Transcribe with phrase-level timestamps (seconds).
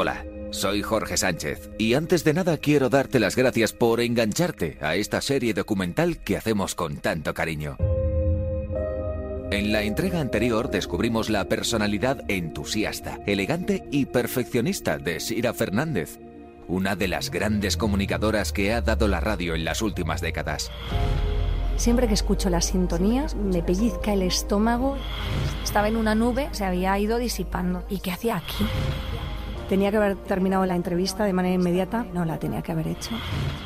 [0.00, 4.94] Hola, soy Jorge Sánchez y antes de nada quiero darte las gracias por engancharte a
[4.94, 7.76] esta serie documental que hacemos con tanto cariño.
[9.50, 16.20] En la entrega anterior descubrimos la personalidad entusiasta, elegante y perfeccionista de Sira Fernández,
[16.68, 20.70] una de las grandes comunicadoras que ha dado la radio en las últimas décadas.
[21.76, 24.96] Siempre que escucho las sintonías me pellizca el estómago.
[25.64, 27.84] Estaba en una nube, se había ido disipando.
[27.88, 28.64] ¿Y qué hacía aquí?
[29.68, 33.10] Tenía que haber terminado la entrevista de manera inmediata, no la tenía que haber hecho.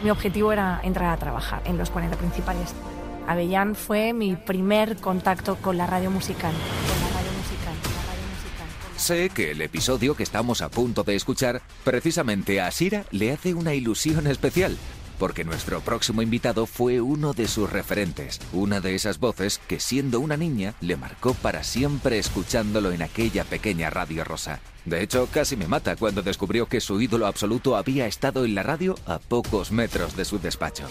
[0.03, 2.75] Mi objetivo era entrar a trabajar en los 40 principales.
[3.29, 6.53] Avellán fue mi primer contacto con la radio musical.
[8.97, 13.55] Sé que el episodio que estamos a punto de escuchar precisamente a Sira le hace
[13.55, 14.77] una ilusión especial,
[15.23, 20.19] porque nuestro próximo invitado fue uno de sus referentes, una de esas voces que siendo
[20.19, 24.59] una niña le marcó para siempre escuchándolo en aquella pequeña radio rosa.
[24.85, 28.65] De hecho, casi me mata cuando descubrió que su ídolo absoluto había estado en la
[28.65, 30.89] radio a pocos metros de su despacho.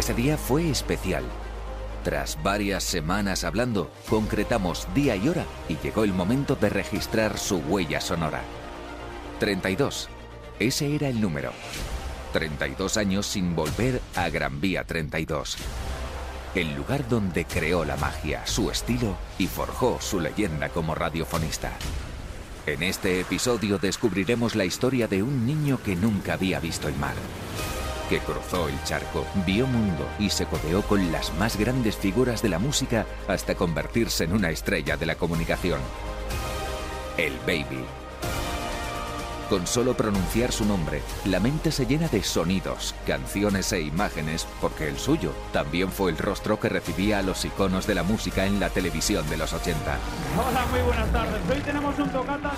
[0.00, 1.22] Ese día fue especial.
[2.02, 7.58] Tras varias semanas hablando, concretamos día y hora y llegó el momento de registrar su
[7.58, 8.42] huella sonora.
[9.38, 10.08] 32.
[10.58, 11.52] Ese era el número.
[12.32, 15.56] 32 años sin volver a Gran Vía 32.
[16.54, 21.72] El lugar donde creó la magia, su estilo y forjó su leyenda como radiofonista.
[22.66, 27.14] En este episodio descubriremos la historia de un niño que nunca había visto el mar
[28.08, 32.48] que cruzó el charco, vio mundo y se codeó con las más grandes figuras de
[32.48, 35.80] la música hasta convertirse en una estrella de la comunicación.
[37.16, 37.84] El Baby.
[39.48, 44.88] Con solo pronunciar su nombre, la mente se llena de sonidos, canciones e imágenes, porque
[44.88, 48.58] el suyo también fue el rostro que recibía a los iconos de la música en
[48.58, 49.98] la televisión de los 80.
[50.36, 51.40] Hola, muy buenas tardes.
[51.50, 52.52] Hoy tenemos un tocata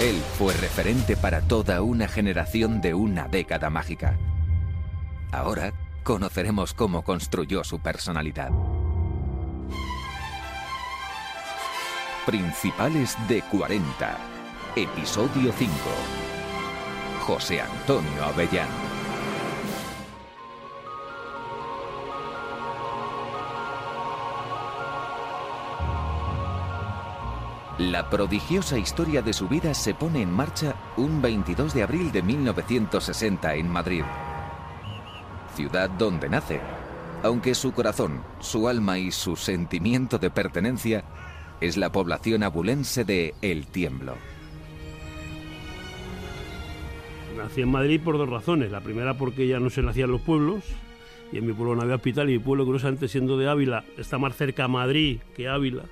[0.00, 4.18] él fue referente para toda una generación de una década mágica.
[5.32, 8.50] Ahora conoceremos cómo construyó su personalidad.
[12.26, 14.35] Principales de 40.
[14.78, 15.72] Episodio 5.
[17.20, 18.68] José Antonio Avellán.
[27.78, 32.20] La prodigiosa historia de su vida se pone en marcha un 22 de abril de
[32.20, 34.04] 1960 en Madrid,
[35.54, 36.60] ciudad donde nace,
[37.22, 41.02] aunque su corazón, su alma y su sentimiento de pertenencia
[41.62, 44.35] es la población abulense de El Tiemblo.
[47.36, 48.70] Nací en Madrid por dos razones.
[48.70, 50.64] La primera porque ya no se nacían los pueblos,
[51.32, 54.18] y en mi pueblo no había hospital, y mi pueblo, curiosamente, siendo de Ávila, está
[54.18, 55.84] más cerca a Madrid que Ávila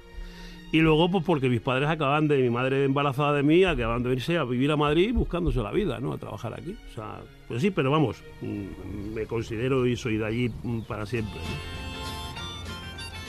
[0.74, 4.12] y luego, pues porque mis padres acaban de, mi madre embarazada de mí, acaban de
[4.12, 6.12] irse a vivir a Madrid buscándose la vida, ¿no?
[6.12, 6.76] A trabajar aquí.
[6.90, 11.06] O sea, pues sí, pero vamos, mm, me considero y soy de allí mm, para
[11.06, 11.38] siempre.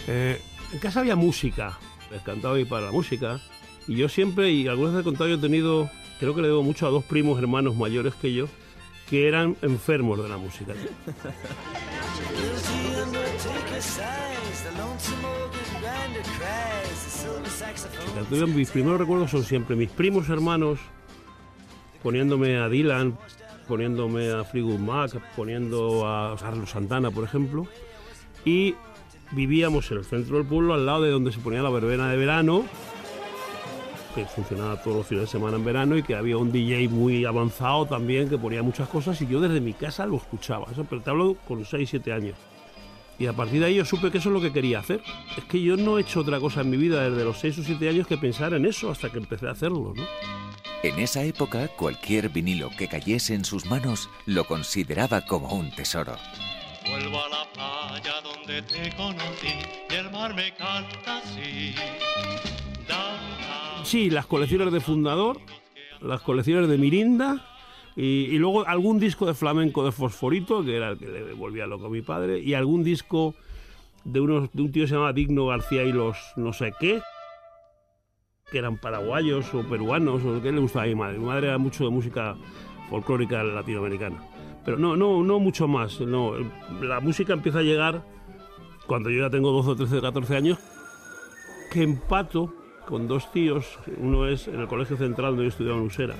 [0.07, 0.41] Eh,
[0.73, 1.77] en casa había música,
[2.09, 3.39] les cantaba y para la música.
[3.87, 5.87] Y yo siempre, y algunas veces he contado, yo he tenido,
[6.19, 8.47] creo que le debo mucho a dos primos hermanos mayores que yo,
[9.09, 10.73] que eran enfermos de la música.
[18.47, 20.79] Mis primeros recuerdos son siempre mis primos hermanos
[22.01, 23.17] poniéndome a Dylan,
[23.67, 27.67] poniéndome a Fleetwood Mac, poniendo a Carlos Santana, por ejemplo,
[28.43, 28.75] y
[29.31, 32.17] vivíamos en el centro del pueblo, al lado de donde se ponía la verbena de
[32.17, 32.65] verano,
[34.15, 37.25] que funcionaba todos los fines de semana en verano y que había un DJ muy
[37.25, 40.67] avanzado también que ponía muchas cosas y yo desde mi casa lo escuchaba.
[40.71, 42.35] Eso, pero te hablo con 6, 7 años.
[43.19, 45.01] Y a partir de ahí yo supe que eso es lo que quería hacer.
[45.37, 47.63] Es que yo no he hecho otra cosa en mi vida desde los 6 o
[47.63, 50.03] 7 años que pensar en eso hasta que empecé a hacerlo, ¿no?
[50.81, 56.15] En esa época, cualquier vinilo que cayese en sus manos lo consideraba como un tesoro.
[56.87, 59.47] Vuelvo a la playa donde te conocí
[59.89, 61.73] y el mar me canta así.
[63.85, 65.37] Sí, las colecciones de Fundador,
[66.01, 67.45] las colecciones de Mirinda
[67.95, 71.85] y, luego algún disco de flamenco de Fosforito, que era el que le volvía loco
[71.85, 73.35] a mi padre, y algún disco
[74.03, 76.99] de, unos, de un tío que se llamaba Digno García y los no sé qué,
[78.51, 81.19] que eran paraguayos o peruanos, o que le gustaba a mi madre.
[81.19, 82.35] Mi madre era mucho de música
[82.89, 84.17] folclórica latinoamericana.
[84.65, 86.01] Pero no, no, no mucho más.
[86.01, 86.33] No.
[86.81, 88.03] La música empieza a llegar
[88.87, 90.57] cuando yo ya tengo 12, 13, 14 años,
[91.71, 93.79] que empato con dos tíos.
[93.97, 96.15] Uno es en el Colegio Central donde yo estudiaba en Usera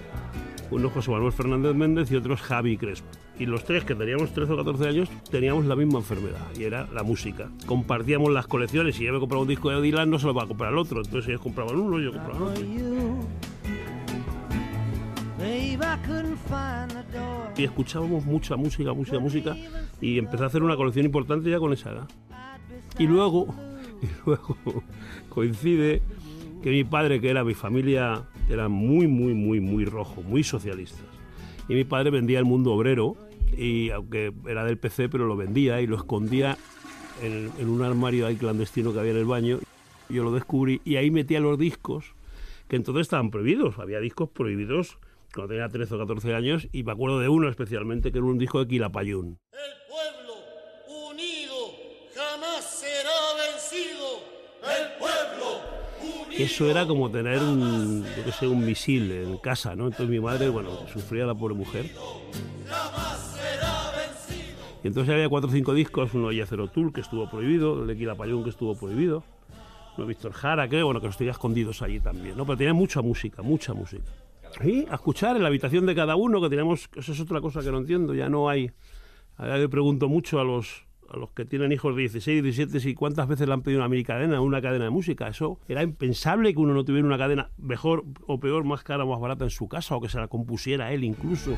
[0.71, 3.07] uno José Manuel Fernández Méndez y otro Javi Crespo.
[3.37, 6.87] Y los tres, que teníamos 13 o 14 años, teníamos la misma enfermedad, y era
[6.93, 7.49] la música.
[7.65, 10.43] Compartíamos las colecciones, y yo me compraba un disco de Dylan, no se lo va
[10.43, 12.63] a comprar el otro, entonces ellos compraban uno, yo compraba otro.
[17.57, 19.55] Y escuchábamos mucha música, música, música,
[19.99, 22.07] y empecé a hacer una colección importante ya con esa edad.
[22.97, 23.53] Y luego,
[24.01, 24.55] y luego
[25.29, 26.01] coincide
[26.65, 31.05] que mi padre, que era mi familia, era muy, muy, muy, muy rojo, muy socialistas.
[31.69, 33.15] Y mi padre vendía el mundo obrero,
[33.55, 36.57] y aunque era del PC, pero lo vendía y lo escondía
[37.21, 39.59] en, un armario ahí clandestino que había en el baño.
[40.09, 42.15] Yo lo descubrí y ahí metía los discos,
[42.67, 43.77] que entonces estaban prohibidos.
[43.77, 44.97] Había discos prohibidos
[45.35, 48.39] cuando tenía 13 o 14 años, y me acuerdo de uno especialmente, que era un
[48.39, 49.37] disco de Quilapayún.
[49.51, 51.75] El pueblo unido
[52.15, 54.23] jamás será vencido.
[54.63, 55.74] El pueblo.
[56.37, 59.85] Eso era como tener un, yo sé, un misil en casa, ¿no?
[59.85, 61.91] Entonces mi madre, bueno, sufría la pobre mujer.
[64.83, 67.87] Y entonces había cuatro o cinco discos, uno de Yacero Tour, que estuvo prohibido, el
[67.87, 69.23] de Quilapayún, que estuvo prohibido,
[69.97, 72.45] uno de Víctor Jara, que bueno, que los tenía escondidos allí también, ¿no?
[72.45, 74.03] Pero tenía mucha música, mucha música.
[74.63, 77.61] Y a escuchar en la habitación de cada uno, que teníamos, eso es otra cosa
[77.61, 78.71] que no entiendo, ya no hay.
[79.37, 82.93] Ahora le pregunto mucho a los, a los que tienen hijos de 16, 17, si
[82.93, 85.27] cuántas veces le han pedido una mini cadena, una cadena de música.
[85.27, 89.07] Eso era impensable que uno no tuviera una cadena mejor o peor, más cara o
[89.07, 91.57] más barata en su casa, o que se la compusiera él incluso.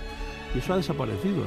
[0.55, 1.44] Y eso ha desaparecido.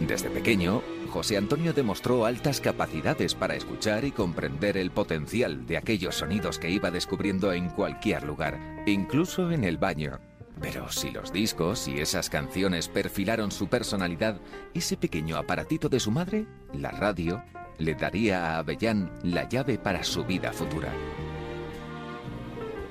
[0.00, 6.16] Desde pequeño, José Antonio demostró altas capacidades para escuchar y comprender el potencial de aquellos
[6.16, 10.18] sonidos que iba descubriendo en cualquier lugar, incluso en el baño.
[10.60, 14.40] Pero si los discos y esas canciones perfilaron su personalidad,
[14.72, 17.42] ese pequeño aparatito de su madre, la radio,
[17.78, 20.92] le daría a Avellán la llave para su vida futura.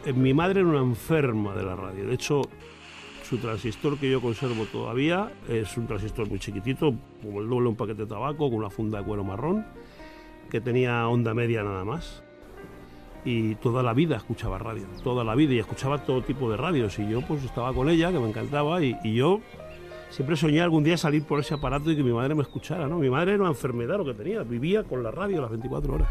[0.06, 2.06] Eh, Mi madre era una enferma de la radio.
[2.06, 2.42] De hecho,
[3.24, 7.76] su transistor que yo conservo todavía es un transistor muy chiquitito, como el doble un
[7.76, 9.66] paquete de tabaco, con una funda de cuero marrón,
[10.50, 12.23] que tenía onda media nada más.
[13.26, 17.00] Y toda la vida escuchaba radio, toda la vida, y escuchaba todo tipo de radios.
[17.00, 19.40] Y yo pues estaba con ella, que me encantaba, y, y yo
[20.10, 23.00] siempre soñé algún día salir por ese aparato y que mi madre me escuchara, ¿no?
[23.00, 26.10] Mi madre era una enfermedad lo que tenía, vivía con la radio las 24 horas.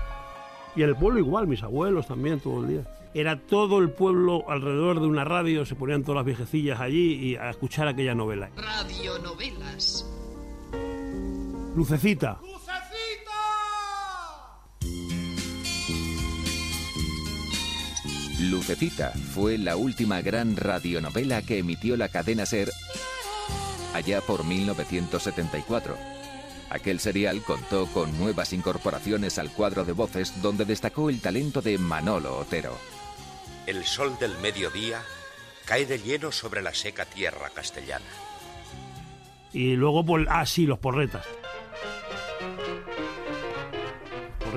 [0.75, 2.85] Y en el pueblo igual, mis abuelos también, todo el día.
[3.15, 7.37] Era todo el pueblo alrededor de una radio, se ponían todas las viejecillas allí y
[7.37, 8.51] a escuchar aquella novela.
[8.57, 10.09] Radionovelas.
[11.77, 12.41] Lucecita.
[18.51, 22.71] Lucecita fue la última gran radionovela que emitió la cadena Ser
[23.95, 25.97] allá por 1974.
[26.71, 31.79] Aquel serial contó con nuevas incorporaciones al cuadro de voces donde destacó el talento de
[31.79, 32.77] Manolo Otero.
[33.67, 35.03] El sol del mediodía
[35.65, 38.07] cae de lleno sobre la seca tierra castellana.
[39.53, 41.27] Y luego, por, ah, sí, los porretas.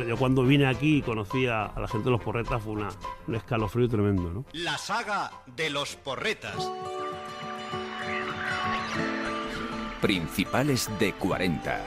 [0.04, 2.90] Yo cuando vine aquí y conocí a, a la gente de los porretas fue una,
[3.28, 4.46] un escalofrío tremendo, ¿no?
[4.54, 6.56] La saga de los porretas.
[10.02, 11.82] Principales de 40.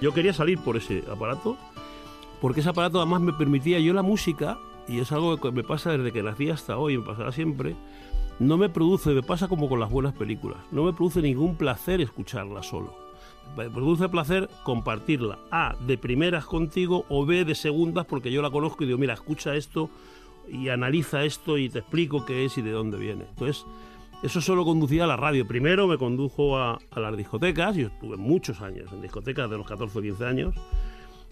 [0.00, 1.56] Yo quería salir por ese aparato,
[2.40, 5.92] porque ese aparato además me permitía yo la música, y es algo que me pasa
[5.92, 7.74] desde que nací hasta hoy, me pasará siempre,
[8.38, 12.02] no me produce, me pasa como con las buenas películas, no me produce ningún placer
[12.02, 13.05] escucharla solo.
[13.54, 18.84] Produce placer compartirla, A, de primeras contigo, o B, de segundas, porque yo la conozco
[18.84, 19.88] y digo, mira, escucha esto
[20.48, 23.24] y analiza esto y te explico qué es y de dónde viene.
[23.30, 23.64] Entonces,
[24.22, 25.46] eso solo conducía a la radio.
[25.46, 29.66] Primero me condujo a, a las discotecas, yo estuve muchos años en discotecas de los
[29.66, 30.54] 14 o 15 años.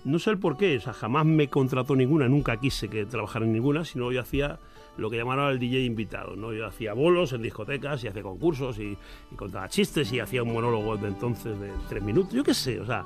[0.04, 3.46] No sé el por qué, o sea, jamás me contrató ninguna, nunca quise que trabajara
[3.46, 4.58] en ninguna, sino yo hacía
[4.96, 6.52] lo que llamaron el DJ invitado, ¿no?
[6.52, 8.96] Yo hacía bolos en discotecas y hacía concursos y,
[9.36, 12.86] contaba chistes y hacía un monólogo de entonces de tres minutos, yo qué sé, o
[12.86, 13.04] sea,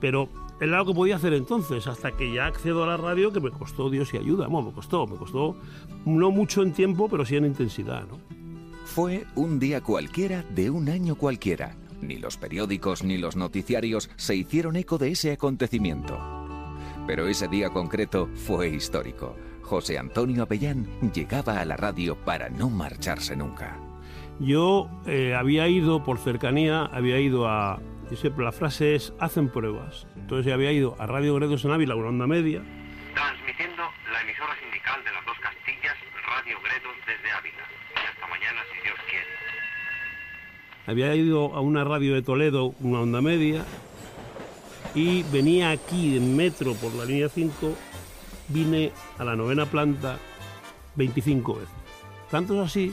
[0.00, 0.28] pero
[0.60, 3.50] era lo que podía hacer entonces, hasta que ya accedo a la radio, que me
[3.50, 5.56] costó Dios y ayuda, bueno, me costó, me costó
[6.04, 8.18] no mucho en tiempo, pero sí en intensidad, ¿no?
[8.86, 11.76] Fue un día cualquiera de un año cualquiera.
[12.02, 16.18] Ni los periódicos ni los noticiarios se hicieron eco de ese acontecimiento.
[17.06, 19.36] Pero ese día concreto fue histórico.
[19.70, 23.78] José Antonio Avellán llegaba a la radio para no marcharse nunca.
[24.40, 27.78] Yo eh, había ido por cercanía, había ido a.
[28.16, 30.08] siempre la frase es: hacen pruebas.
[30.16, 32.60] Entonces había ido a Radio Gredos en Ávila, una onda media.
[33.14, 35.96] Transmitiendo la emisora sindical de las dos Castillas,
[36.26, 37.64] Radio Gredos desde Ávila.
[37.94, 39.26] Y hasta mañana, si Dios quiere.
[40.88, 43.64] Había ido a una radio de Toledo, una onda media.
[44.96, 47.76] Y venía aquí en metro por la línea 5.
[48.50, 50.18] Vine a la novena planta
[50.96, 51.68] 25 veces.
[52.30, 52.92] Tanto es así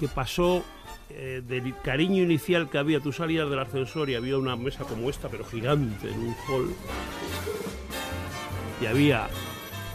[0.00, 0.64] que pasó
[1.10, 5.08] eh, del cariño inicial que había, tú salías del ascensor y había una mesa como
[5.08, 6.74] esta, pero gigante, en un hall,
[8.80, 9.28] y había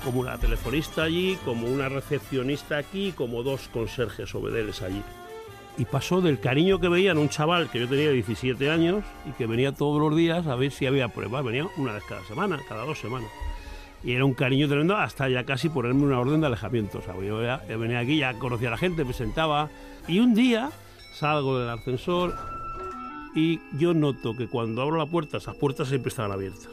[0.04, 5.04] como una telefonista allí, como una recepcionista aquí, como dos conserjes obedeles allí.
[5.78, 9.48] Y pasó del cariño que veían un chaval que yo tenía 17 años y que
[9.48, 12.86] venía todos los días a ver si había pruebas, venía una vez cada semana, cada
[12.86, 13.30] dos semanas.
[14.04, 17.00] Y era un cariño tremendo hasta ya casi ponerme una orden de alejamiento.
[17.00, 19.70] O sea, yo ya venía aquí, ya conocía a la gente, me sentaba.
[20.08, 20.72] Y un día
[21.14, 22.34] salgo del ascensor
[23.36, 26.70] y yo noto que cuando abro la puerta, esas puertas siempre estaban abiertas.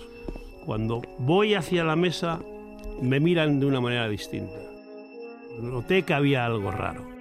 [0.64, 2.40] Cuando voy hacia la mesa,
[3.00, 4.56] me miran de una manera distinta.
[5.60, 7.18] Noté que había algo raro.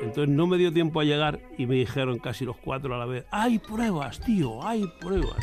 [0.00, 3.06] Entonces no me dio tiempo a llegar y me dijeron casi los cuatro a la
[3.06, 5.38] vez, hay pruebas, tío, hay pruebas.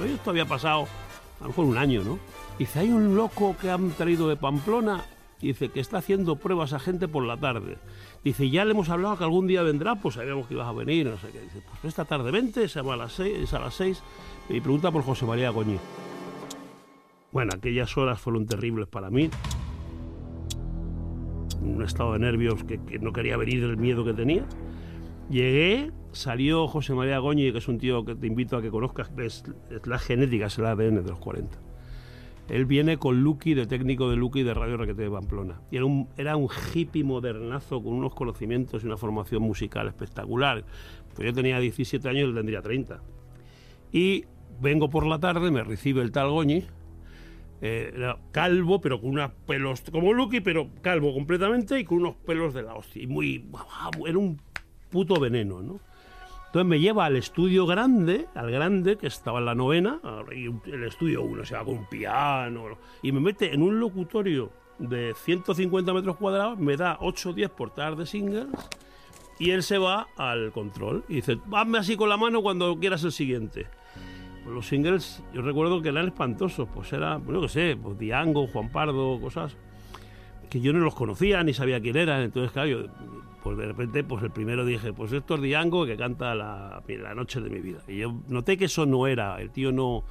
[0.00, 0.86] Todo esto había pasado
[1.40, 2.18] a lo mejor un año, ¿no?
[2.58, 5.04] Dice, hay un loco que han traído de Pamplona
[5.42, 7.76] dice que está haciendo pruebas a gente por la tarde.
[8.24, 11.06] Dice, ya le hemos hablado que algún día vendrá, pues sabíamos que ibas a venir,
[11.06, 11.26] no sé.
[11.26, 14.02] Dice, pues esta tarde vente, se va a las seis, es a las seis,
[14.48, 15.76] y pregunta por José María Goñi.
[17.30, 19.28] Bueno, aquellas horas fueron terribles para mí.
[21.60, 24.46] Un estado de nervios que no quería venir del miedo que tenía.
[25.28, 29.10] Llegué, salió José María Goñi, que es un tío que te invito a que conozcas,
[29.18, 31.58] es, es la genética, es el ADN de los 40.
[32.50, 35.60] Él viene con Lucky, de técnico de Lucky de Radio Raquete de Pamplona.
[35.70, 40.64] Era un, era un hippie modernazo con unos conocimientos y una formación musical espectacular.
[41.14, 43.00] Pues yo tenía 17 años y él tendría 30.
[43.92, 44.24] Y
[44.60, 46.64] vengo por la tarde, me recibe el tal Goñi,
[47.62, 52.16] eh, era calvo, pero con unos pelos como Lucky, pero calvo completamente y con unos
[52.16, 53.02] pelos de la hostia.
[53.02, 53.46] Y muy.
[54.06, 54.40] Era un
[54.90, 55.78] puto veneno, ¿no?
[56.50, 60.00] Entonces me lleva al estudio grande, al grande, que estaba en la novena,
[60.32, 65.14] el estudio uno, o sea, con un piano, y me mete en un locutorio de
[65.14, 68.48] 150 metros cuadrados, me da 8 o 10 portadas de singles,
[69.38, 73.04] y él se va al control y dice, hazme así con la mano cuando quieras
[73.04, 73.68] el siguiente.
[74.44, 78.72] Los singles, yo recuerdo que eran espantosos, pues era, bueno, que sé, pues Diango, Juan
[78.72, 79.56] Pardo, cosas
[80.50, 82.78] que yo no los conocía ni sabía quién eran, entonces claro, yo,
[83.42, 87.14] pues de repente, pues el primero dije, pues esto es Diango que canta la, la
[87.14, 87.78] noche de mi vida.
[87.88, 90.04] Y yo noté que eso no era, el tío no...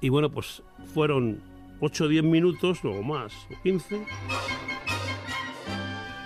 [0.00, 1.42] Y bueno, pues fueron
[1.80, 4.04] 8 o 10 minutos, luego más, o 15,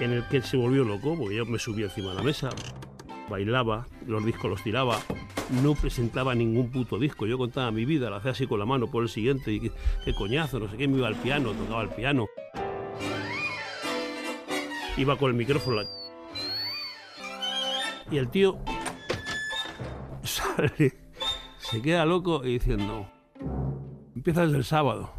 [0.01, 2.51] en el que se volvió loco, porque yo me subí encima de la mesa,
[3.29, 4.99] bailaba, los discos los tiraba,
[5.63, 8.91] no presentaba ningún puto disco, yo contaba mi vida, la hacía así con la mano
[8.91, 9.73] por el siguiente, y qué,
[10.05, 12.27] qué coñazo, no sé qué, me iba al piano, tocaba el piano
[14.99, 15.83] iba con el micrófono.
[18.11, 18.59] Y el tío
[20.23, 20.99] sale,
[21.59, 23.09] se queda loco y diciendo,
[24.15, 25.13] empieza desde el sábado.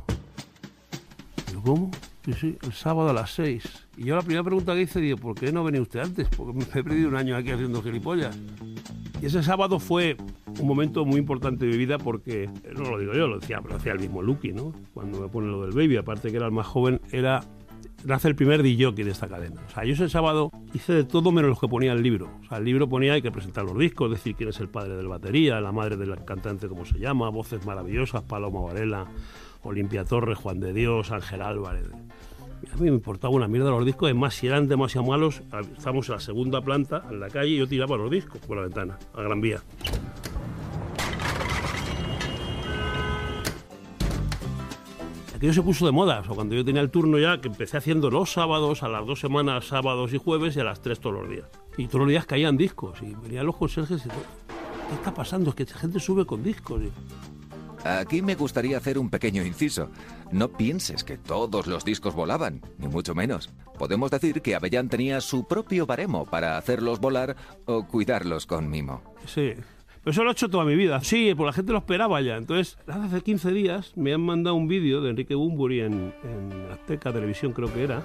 [1.47, 1.91] Digo, ¿cómo?
[2.25, 3.87] Sí, sí, el sábado a las seis.
[3.95, 6.27] Y yo la primera pregunta que hice, digo, ¿por qué no venía usted antes?
[6.29, 8.37] Porque me he perdido un año aquí haciendo gilipollas.
[9.21, 10.17] Y ese sábado fue
[10.59, 13.75] un momento muy importante de mi vida porque, no lo digo yo, lo decía, lo
[13.75, 14.73] decía el mismo Lucky, ¿no?
[14.93, 17.41] Cuando me pone lo del baby, aparte que era el más joven, era
[18.05, 19.61] nace el primer DJ de esta cadena.
[19.67, 22.29] O sea, yo ese sábado hice de todo menos lo que ponía el libro.
[22.43, 24.95] O sea, el libro ponía hay que presentar los discos, decir quién es el padre
[24.95, 29.07] del batería, la madre del cantante, cómo se llama, voces maravillosas, Paloma Varela,
[29.63, 31.85] Olimpia Torres, Juan de Dios, Ángel Álvarez.
[32.71, 35.41] A mí me importaba una mierda los discos, es más, si eran demasiado malos,
[35.77, 38.63] estamos en la segunda planta, en la calle, y yo tiraba los discos por la
[38.63, 39.61] ventana, a Gran Vía.
[45.39, 46.19] Aquello se puso de moda.
[46.19, 49.05] O sea, cuando yo tenía el turno ya, que empecé haciendo los sábados, a las
[49.05, 51.45] dos semanas, sábados y jueves, y a las tres todos los días.
[51.77, 54.19] Y todos los días caían discos, y venían los conserjes y todo.
[54.89, 55.51] ¿Qué está pasando?
[55.51, 56.81] Es que esta gente sube con discos.
[56.81, 57.87] Y...
[57.87, 59.89] Aquí me gustaría hacer un pequeño inciso.
[60.29, 63.49] No pienses que todos los discos volaban, ni mucho menos.
[63.77, 69.01] Podemos decir que Avellán tenía su propio baremo para hacerlos volar o cuidarlos con mimo.
[69.25, 69.53] Sí,
[70.03, 71.01] pero eso lo he hecho toda mi vida.
[71.01, 72.37] Sí, pues la gente lo esperaba ya.
[72.37, 76.13] Entonces, hace 15 días me han mandado un vídeo de Enrique Bumburi en,
[76.71, 78.03] Azteca Televisión, creo que era,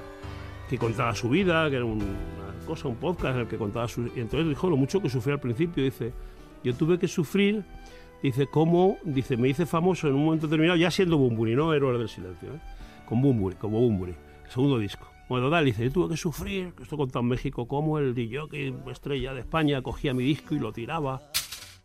[0.68, 2.04] que contaba su vida, que era una
[2.66, 4.06] cosa, un podcast en el que contaba su...
[4.14, 5.84] Y entonces dijo lo mucho que sufrió al principio.
[5.84, 6.12] Dice,
[6.64, 7.62] yo tuve que sufrir,
[8.22, 11.98] dice, cómo, dice, me hice famoso en un momento determinado, ya siendo Bumburi, no Héroes
[11.98, 12.60] del Silencio, ¿eh?
[13.06, 14.14] con Bumburi, como Bumburi,
[14.48, 15.06] segundo disco.
[15.28, 19.32] Bueno, total, dice, yo tuve que sufrir, esto contado en México, como el DJ, estrella
[19.32, 21.22] de España, cogía mi disco y lo tiraba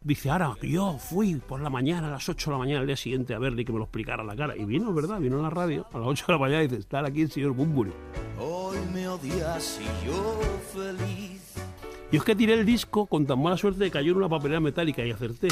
[0.02, 2.96] Dice, ahora yo fui por la mañana, a las 8 de la mañana, al día
[2.96, 4.56] siguiente, a verle y que me lo explicara a la cara.
[4.56, 5.20] Y vino, ¿verdad?
[5.20, 7.30] Vino en la radio a las 8 de la mañana y dice, está aquí el
[7.30, 7.92] señor Bumburi.
[8.40, 10.40] Hoy me odias y yo
[10.74, 11.54] feliz.
[12.14, 14.62] Yo es que tiré el disco con tan mala suerte que cayó en una papelera
[14.62, 15.50] metálica y acerté.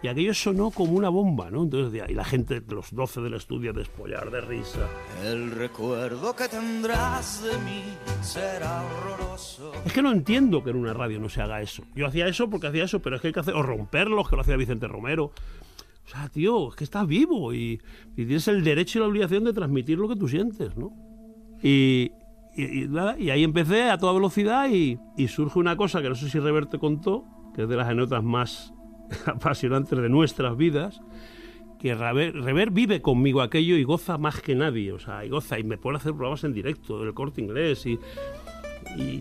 [0.00, 1.64] Y aquello sonó como una bomba, ¿no?
[1.64, 4.88] Entonces, ahí la gente, los 12 del estudio, despollar de risa.
[5.24, 7.82] El recuerdo que tendrás de mí
[8.22, 9.72] será horroroso.
[9.84, 11.82] Es que no entiendo que en una radio no se haga eso.
[11.96, 14.36] Yo hacía eso porque hacía eso, pero es que hay que hacer, o romperlos, que
[14.36, 15.32] lo hacía Vicente Romero.
[16.06, 17.80] O sea, tío, es que estás vivo y,
[18.16, 20.92] y tienes el derecho y la obligación de transmitir lo que tú sientes, ¿no?
[21.60, 22.12] Y,
[22.56, 26.08] y, y nada, y ahí empecé a toda velocidad y, y surge una cosa que
[26.08, 27.24] no sé si Reverte contó,
[27.54, 28.72] que es de las anécdotas más
[29.26, 31.00] apasionantes de nuestras vidas,
[31.78, 35.64] que Rever, vive conmigo aquello y goza más que nadie, o sea, y goza y
[35.64, 37.98] me pone a hacer programas en directo del corte inglés y,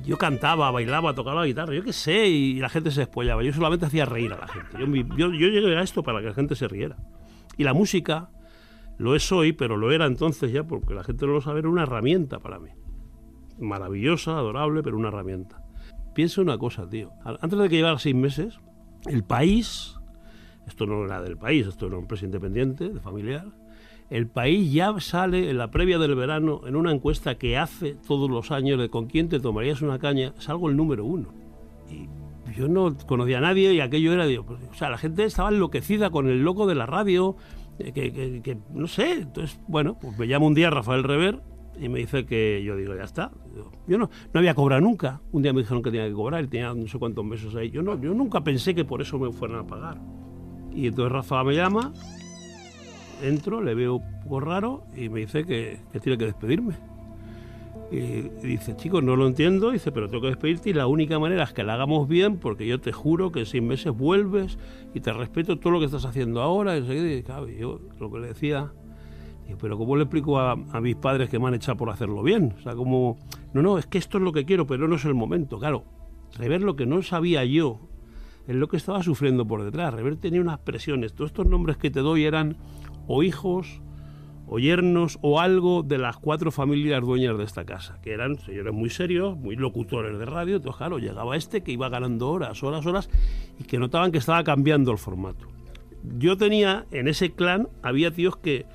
[0.06, 3.44] yo cantaba, bailaba, tocaba la guitarra, yo qué sé, y la gente se despollaba.
[3.44, 4.78] Yo solamente hacía reír a la gente.
[4.80, 6.96] Yo, yo, yo llegué a esto para que la gente se riera.
[7.58, 8.30] Y la música
[8.98, 11.70] lo es hoy, pero lo era entonces ya, porque la gente no lo sabe, era
[11.70, 12.70] una herramienta para mí.
[13.60, 15.62] Maravillosa, adorable, pero una herramienta.
[16.16, 17.12] Piensa una cosa, tío.
[17.24, 18.60] Antes de que llevara seis meses,
[19.06, 19.96] el país,
[20.68, 23.46] esto no era del país, esto era una empresa independiente, de familiar,
[24.10, 28.30] el país ya sale en la previa del verano en una encuesta que hace todos
[28.30, 31.34] los años de con quién te tomarías una caña, salgo el número uno.
[31.90, 32.08] Y
[32.58, 35.50] yo no conocía a nadie y aquello era, digo, pues, o sea, la gente estaba
[35.50, 37.36] enloquecida con el loco de la radio,
[37.78, 41.42] que, que, que, no sé, entonces, bueno, pues me llama un día Rafael Rever
[41.80, 43.32] y me dice que yo digo, ya está.
[43.88, 45.22] Yo no, no había cobrado nunca.
[45.32, 47.70] Un día me dijeron que tenía que cobrar, y tenía no sé cuántos meses ahí.
[47.70, 49.98] Yo, no, yo nunca pensé que por eso me fueran a pagar.
[50.74, 51.94] Y entonces Rafa me llama,
[53.22, 56.76] entro, le veo un poco raro y me dice que, que tiene que despedirme.
[57.90, 61.44] Y, dice, chicos, no lo entiendo, dice, pero tengo que despedirte y la única manera
[61.44, 64.58] es que la hagamos bien porque yo te juro que en seis meses vuelves
[64.94, 66.78] y te respeto todo lo que estás haciendo ahora.
[66.78, 67.24] Y,
[67.58, 68.74] yo lo que le decía,
[69.56, 72.54] pero ¿cómo le explico a, a, mis padres que me han echado por hacerlo bien?
[72.58, 73.18] O sea, como,
[73.54, 75.60] no, no, es que esto es lo que quiero, pero no es el momento.
[75.60, 75.86] Claro,
[76.38, 77.80] rever lo que no sabía yo
[78.48, 79.94] es lo que estaba sufriendo por detrás.
[79.94, 81.14] Rever tenía unas presiones.
[81.14, 82.58] Todos estos nombres que te doy eran
[83.08, 83.82] o hijos
[84.50, 88.74] o yernos o algo de las cuatro familias dueñas de esta casa, que eran señores
[88.74, 90.56] muy serios, muy locutores de radio.
[90.56, 93.10] Entonces, claro, llegaba este que iba ganando horas, horas, horas
[93.60, 95.48] y que notaban que estaba cambiando el formato.
[96.18, 98.66] Yo tenía, en ese clan, había tíos que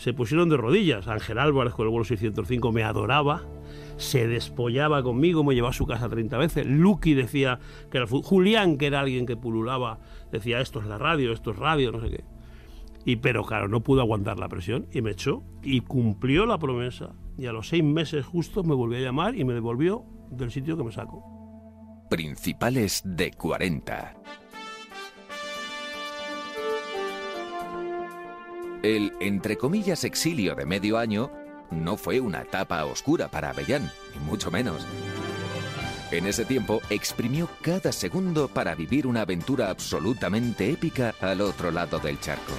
[0.00, 1.08] se pusieron de rodillas.
[1.08, 3.42] Ángel Álvarez con el vuelo 605 me adoraba,
[3.98, 6.66] se despollaba conmigo, me llevaba a su casa 30 veces.
[6.66, 7.60] Lucky decía
[7.90, 9.98] que era Julián, que era alguien que pululaba,
[10.32, 12.24] decía esto es la radio, esto es radio, no sé qué.
[13.04, 17.12] Y pero claro, no pudo aguantar la presión y me echó y cumplió la promesa.
[17.36, 20.78] Y a los seis meses justo me volvió a llamar y me devolvió del sitio
[20.78, 21.22] que me sacó.
[22.08, 24.14] Principales de 40.
[28.82, 31.30] El, entre comillas, exilio de medio año
[31.70, 34.86] no fue una etapa oscura para Avellán, ni mucho menos.
[36.10, 41.98] En ese tiempo exprimió cada segundo para vivir una aventura absolutamente épica al otro lado
[41.98, 42.52] del charco.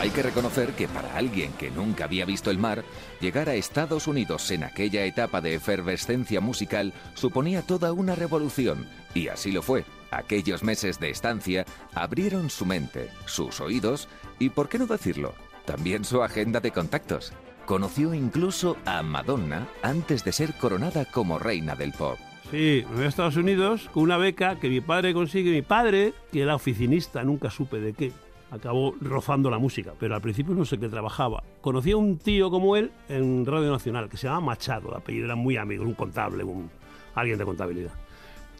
[0.00, 2.84] Hay que reconocer que para alguien que nunca había visto el mar,
[3.20, 9.28] llegar a Estados Unidos en aquella etapa de efervescencia musical suponía toda una revolución, y
[9.28, 9.84] así lo fue.
[10.10, 16.04] Aquellos meses de estancia abrieron su mente, sus oídos y, por qué no decirlo, también
[16.04, 17.32] su agenda de contactos.
[17.66, 22.18] Conoció incluso a Madonna antes de ser coronada como reina del pop.
[22.50, 25.50] Sí, me voy a Estados Unidos con una beca que mi padre consigue.
[25.50, 28.12] Mi padre, que era oficinista, nunca supe de qué,
[28.50, 31.42] acabó rozando la música, pero al principio no sé qué trabajaba.
[31.62, 35.24] Conocí a un tío como él en Radio Nacional, que se llama Machado, de apellido,
[35.24, 36.70] era muy amigo, un contable, un,
[37.14, 37.92] alguien de contabilidad.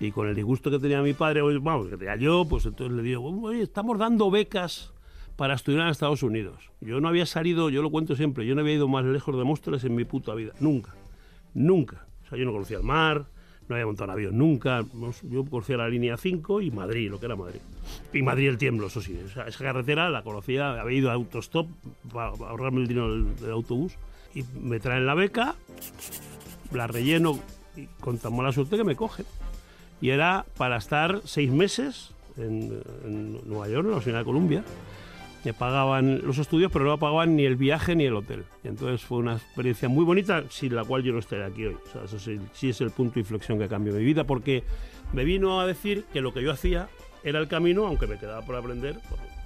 [0.01, 3.03] Y con el disgusto que tenía mi padre, vamos, que tenía yo, pues entonces le
[3.03, 4.93] digo, oye, estamos dando becas
[5.37, 6.70] para estudiar en Estados Unidos.
[6.81, 9.44] Yo no había salido, yo lo cuento siempre, yo no había ido más lejos de
[9.44, 10.94] Móstoles en mi puta vida, nunca,
[11.55, 12.07] nunca.
[12.25, 13.27] O sea, yo no conocía el mar,
[13.68, 14.85] no había montado en avión nunca.
[15.23, 17.61] Yo conocía la línea 5 y Madrid, lo que era Madrid.
[18.12, 19.18] Y Madrid el tiemblo, eso sí.
[19.25, 21.68] Esa, esa carretera la conocía, había ido a autostop
[22.12, 23.97] para ahorrarme el dinero del, autobús.
[24.35, 25.55] Y me traen la beca,
[26.73, 27.38] la relleno
[27.77, 29.27] y con tan mala suerte que me cogen.
[30.01, 34.64] Y era para estar seis meses en, en Nueva York, en la Universidad de Columbia
[35.44, 38.44] me pagaban los estudios, pero no pagaban ni el viaje ni el hotel.
[38.62, 41.74] Y entonces fue una experiencia muy bonita, sin la cual yo no estaría aquí hoy.
[41.74, 44.64] O sea, eso sí, sí, es el punto de inflexión que cambió mi vida, porque
[45.12, 46.88] me vino a decir que lo que yo hacía
[47.22, 48.96] era el camino, aunque me quedaba por aprender.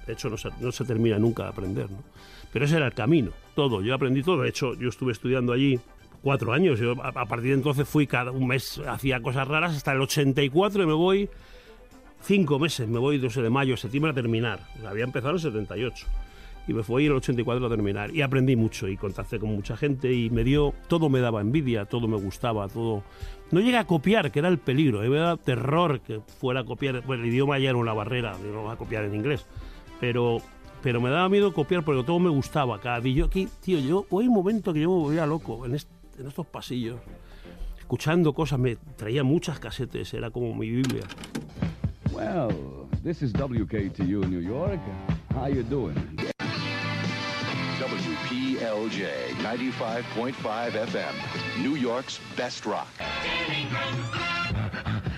[0.07, 2.03] De hecho, no se, no se termina nunca de aprender, ¿no?
[2.51, 3.81] Pero ese era el camino, todo.
[3.81, 4.41] Yo aprendí todo.
[4.41, 5.79] De hecho, yo estuve estudiando allí
[6.23, 6.79] cuatro años.
[6.79, 10.01] Yo, a, a partir de entonces fui cada un mes, hacía cosas raras, hasta el
[10.01, 11.29] 84 y me voy
[12.21, 14.59] cinco meses, me voy 12 de mayo, septiembre a terminar.
[14.85, 16.07] Había empezado en el 78.
[16.67, 18.15] y me fui en el 84 a terminar.
[18.15, 21.85] Y aprendí mucho y contacté con mucha gente y me dio, todo me daba envidia,
[21.85, 23.03] todo me gustaba, todo...
[23.51, 27.01] No llegué a copiar, que era el peligro, me daba terror que fuera a copiar,
[27.01, 29.47] bueno, el idioma ya era una barrera, no va a copiar en inglés,
[29.99, 30.37] pero,
[30.83, 32.79] pero me daba miedo copiar porque todo me gustaba.
[32.79, 35.71] Cada día, yo aquí, tío, yo, hay un momento que yo me volvía loco en,
[35.71, 36.99] en estos pasillos,
[37.79, 41.05] escuchando cosas, me traía muchas casetes, era como mi Biblia.
[42.19, 42.51] Well,
[43.01, 44.81] this is WKTU New York.
[45.31, 45.95] How you doing?
[47.79, 49.07] WPLJ
[49.39, 52.89] 95.5 FM, New York's best rock.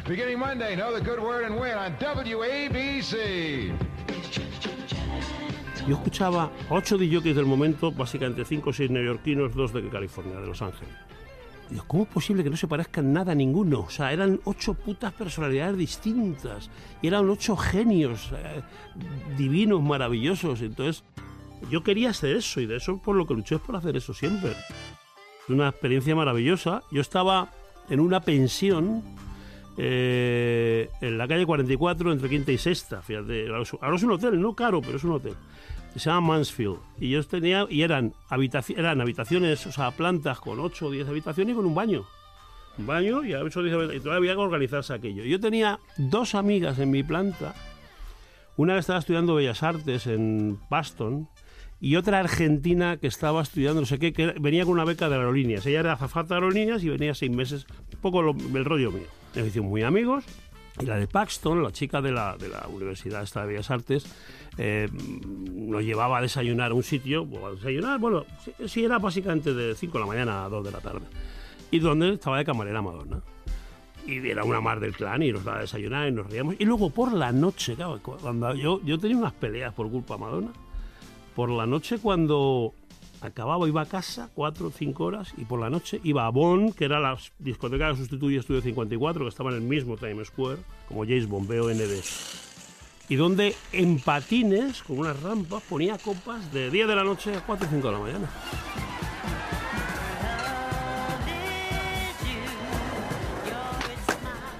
[0.05, 3.75] Beginning Monday, know the good word and win on WABC.
[5.87, 10.45] Yo escuchaba ocho DJs del momento, básicamente cinco o seis neoyorquinos, dos de California, de
[10.45, 10.93] Los Ángeles.
[11.71, 13.79] Digo, ¿cómo es posible que no se parezcan nada a ninguno?
[13.79, 16.69] O sea, eran ocho putas personalidades distintas.
[17.01, 18.61] Y eran ocho genios eh,
[19.37, 20.61] divinos, maravillosos.
[20.61, 21.05] Entonces,
[21.69, 24.13] yo quería hacer eso y de eso por lo que luché es por hacer eso
[24.13, 24.51] siempre.
[24.51, 26.83] Es una experiencia maravillosa.
[26.91, 27.51] Yo estaba
[27.89, 29.01] en una pensión
[29.77, 33.01] eh, en la calle 44 entre quinta y sexta.
[33.01, 35.35] Fíjate, ahora es un hotel, no caro, pero es un hotel.
[35.95, 36.79] Se llama Mansfield.
[36.99, 38.13] Y yo tenía, y eran,
[38.75, 42.05] eran habitaciones, o sea, plantas con 8 o 10 habitaciones y con un baño.
[42.77, 45.23] Un baño y, 8 o 10 habitaciones, y todavía había que organizarse aquello.
[45.23, 47.53] Yo tenía dos amigas en mi planta.
[48.57, 51.27] Una que estaba estudiando Bellas Artes en Boston
[51.79, 55.15] y otra argentina que estaba estudiando no sé qué, que venía con una beca de
[55.15, 55.65] aerolíneas.
[55.65, 59.07] Ella era azafata de aerolíneas y venía seis meses, un poco el rollo mío.
[59.35, 60.23] Nos hicimos muy amigos.
[60.79, 64.05] Y la de Paxton, la chica de la, de la Universidad de Bellas Artes,
[64.57, 64.87] eh,
[65.51, 68.25] nos llevaba a desayunar a un sitio, a desayunar, bueno,
[68.65, 71.05] sí, era básicamente de 5 de la mañana a 2 de la tarde.
[71.71, 73.21] Y donde estaba de camarera Madonna.
[74.05, 76.55] Y era una mar del clan y nos daba a desayunar y nos reíamos.
[76.57, 80.19] Y luego por la noche, claro, cuando yo, yo tenía unas peleas por culpa de
[80.21, 80.51] Madonna.
[81.35, 82.73] Por la noche cuando
[83.21, 86.73] acababa, iba a casa cuatro o cinco horas y por la noche iba a Bonn,
[86.73, 90.59] que era la discoteca que sustituye Estudio 54, que estaba en el mismo Times Square,
[90.87, 91.81] como James Bond, BOND.
[93.09, 97.41] Y donde en patines, con unas rampas, ponía copas de 10 de la noche a
[97.41, 98.29] 4 o 5 de la mañana.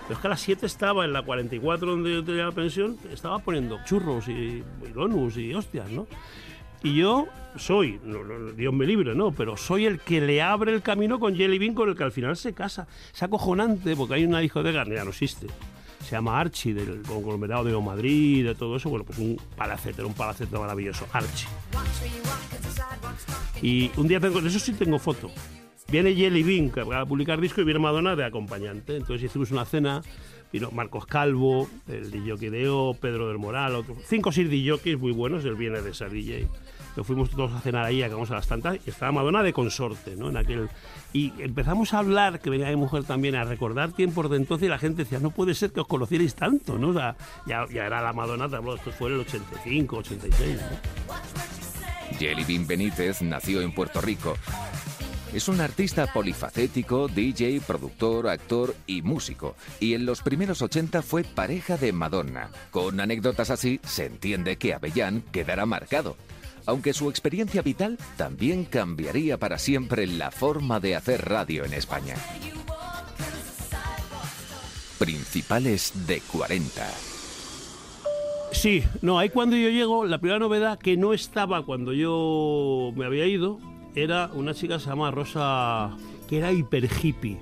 [0.03, 2.97] Pero es que a las 7 estaba en la 44 donde yo tenía la pensión,
[3.11, 6.05] estaba poniendo churros y, y donuts y hostias, ¿no?
[6.83, 7.99] Y yo soy,
[8.55, 11.73] Dios me libre, no, pero soy el que le abre el camino con Jelly Bean
[11.75, 12.87] con el que al final se casa.
[13.13, 15.47] Es acojonante porque hay una discoteca, ya no existe.
[16.03, 18.89] Se llama Archie, del conglomerado de Madrid, de todo eso.
[18.89, 21.47] Bueno, pues un palacete, un palacete maravilloso, Archie.
[23.61, 25.29] Y un día tengo, de eso sí tengo foto.
[25.89, 28.95] Viene Jelly Bean a publicar disco y viene Madonna de acompañante.
[28.95, 30.01] Entonces hicimos una cena
[30.51, 35.11] vino Marcos Calvo, el DJ de Pedro del Moral, otro, cinco o seis DJs muy
[35.11, 36.47] buenos, él viene de ser DJ.
[36.95, 40.15] Nos fuimos todos a cenar ahí, acabamos a las tantas, y estaba Madonna de consorte,
[40.17, 40.29] ¿no?
[40.29, 40.67] En aquel...
[41.13, 44.69] Y empezamos a hablar, que venía mi mujer también, a recordar tiempos de entonces, y
[44.69, 46.89] la gente decía, no puede ser que os conocierais tanto, ¿no?
[46.89, 52.17] O sea, ya, ya era la Madonna, esto fue en el 85, 86, ¿no?
[52.17, 54.35] Jelly Bean Benítez nació en Puerto Rico
[55.33, 61.23] es un artista polifacético, DJ, productor, actor y músico, y en los primeros 80 fue
[61.23, 62.49] pareja de Madonna.
[62.69, 66.17] Con anécdotas así, se entiende que Avellán quedará marcado,
[66.65, 72.15] aunque su experiencia vital también cambiaría para siempre la forma de hacer radio en España.
[74.99, 76.87] Principales de 40.
[78.51, 83.05] Sí, no, ahí cuando yo llego, la primera novedad que no estaba cuando yo me
[83.05, 83.59] había ido,
[83.95, 85.95] era una chica que se llama Rosa,
[86.27, 87.37] que era hiper hippie.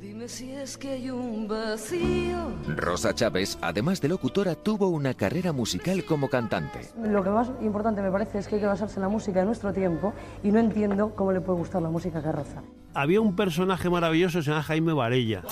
[0.00, 2.50] Dime si es que hay un vacío.
[2.76, 6.80] Rosa Chávez, además de locutora, tuvo una carrera musical como cantante.
[7.00, 9.46] Lo que más importante me parece es que hay que basarse en la música de
[9.46, 12.62] nuestro tiempo y no entiendo cómo le puede gustar la música a Rosa.
[12.94, 15.42] Había un personaje maravilloso, se llama Jaime Varella.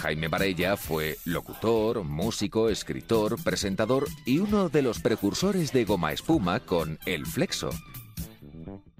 [0.00, 6.60] Jaime Varella fue locutor, músico, escritor, presentador y uno de los precursores de Goma Espuma
[6.60, 7.70] con El Flexo.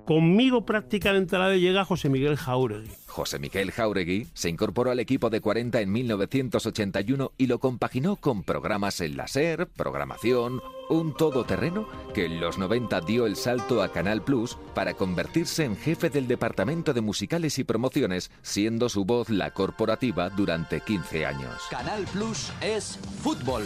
[0.07, 2.89] Conmigo prácticamente a la de llega José Miguel Jauregui.
[3.07, 8.45] José Miguel Jauregui se incorporó al equipo de 40 en 1981 y lo compaginó con
[8.45, 13.91] programas en la SER, programación, un todoterreno que en los 90 dio el salto a
[13.91, 19.29] Canal Plus para convertirse en jefe del departamento de musicales y promociones, siendo su voz
[19.29, 21.63] la corporativa durante 15 años.
[21.69, 23.65] Canal Plus es fútbol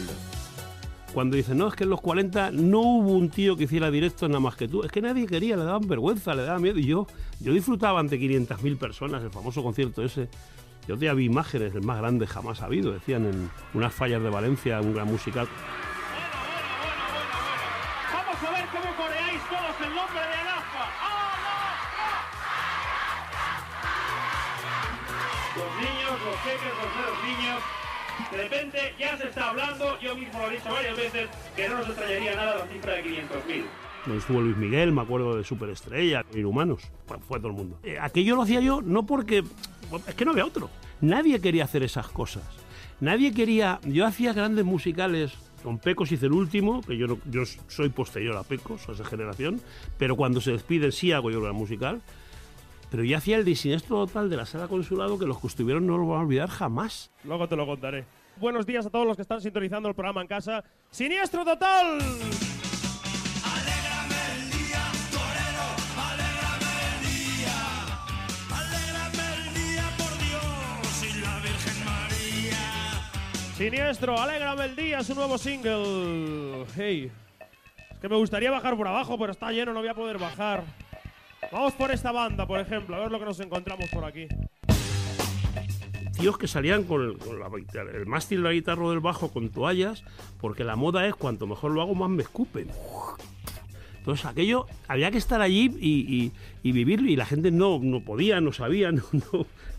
[1.12, 4.29] cuando dicen, no, es que en los 40 no hubo un tío que hiciera directo
[4.29, 4.83] nada más que tú.
[4.85, 6.79] Es que nadie quería, le daban vergüenza, le daban miedo.
[6.79, 7.07] Y yo,
[7.40, 10.29] yo disfrutaba ante 500.000 personas, el famoso concierto ese,
[10.87, 14.31] Yo ya vi imágenes, el más grande jamás ha habido, decían en unas fallas de
[14.31, 15.49] Valencia, un gran musical.
[18.12, 20.85] Vamos a ver cómo coreáis todos el nombre de Alaska.
[25.57, 27.61] Los niños, los peques, los niños.
[28.30, 31.78] De repente ya se está hablando, yo mismo lo he dicho varias veces, que no
[31.78, 33.64] nos extrañaría nada la cifra de 500.000.
[34.06, 37.78] Donde estuvo Luis Miguel, me acuerdo de Superestrella, Inhumanos, fue, fue todo el mundo.
[37.83, 39.44] Eh, aquello lo hacía yo no porque...
[40.06, 40.70] Es que no había otro.
[41.00, 42.44] Nadie quería hacer esas cosas.
[43.00, 43.78] Nadie quería...
[43.85, 48.35] Yo hacía grandes musicales con Pecos hice el último, que yo, no- yo soy posterior
[48.38, 49.61] a Pecos, a esa generación,
[49.98, 52.00] pero cuando se despiden sí hago yo el musical.
[52.90, 55.87] Pero yo hacía el de Siniestro Total de la Sala Consulado, que los que estuvieron
[55.87, 57.11] no lo van a olvidar jamás.
[57.24, 58.05] Luego te lo contaré.
[58.37, 60.64] Buenos días a todos los que están sintonizando el programa en casa.
[60.90, 61.98] ¡Siniestro total!
[73.57, 76.64] Siniestro, alégrame el día, su nuevo single.
[76.74, 77.12] Hey,
[77.90, 80.64] es que me gustaría bajar por abajo, pero está lleno, no voy a poder bajar.
[81.53, 84.26] Vamos por esta banda, por ejemplo, a ver lo que nos encontramos por aquí.
[86.18, 87.16] Tíos que salían con, el,
[87.94, 90.05] el mástil de la guitarra o del bajo con toallas,
[90.40, 92.68] porque la moda es cuanto mejor lo hago, más me escupen.
[93.98, 98.40] Entonces aquello, había que estar allí y, y- vivirlo, y la gente no, no podía,
[98.40, 99.03] no sabía, no,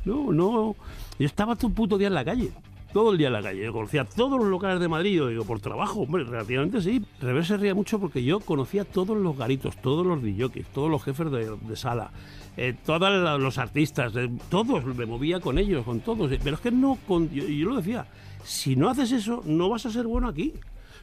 [0.06, 0.76] no, no.
[1.20, 2.52] Yo estaba todo un puto día en la calle,
[2.94, 3.64] todo el día en la calle.
[3.64, 7.04] Yo conocía todos los locales de Madrid, yo digo, por trabajo, hombre, relativamente sí.
[7.20, 11.04] Revés se ría mucho porque yo conocía todos los garitos, todos los DJs, todos los
[11.04, 12.12] jefes de, de sala,
[12.58, 16.32] eh, todos los artistas, eh, todos, me movía con ellos, con todos.
[16.32, 18.08] eh, Pero es que no, con, yo, yo lo decía,
[18.44, 20.54] si no haces eso, no vas a ser bueno aquí.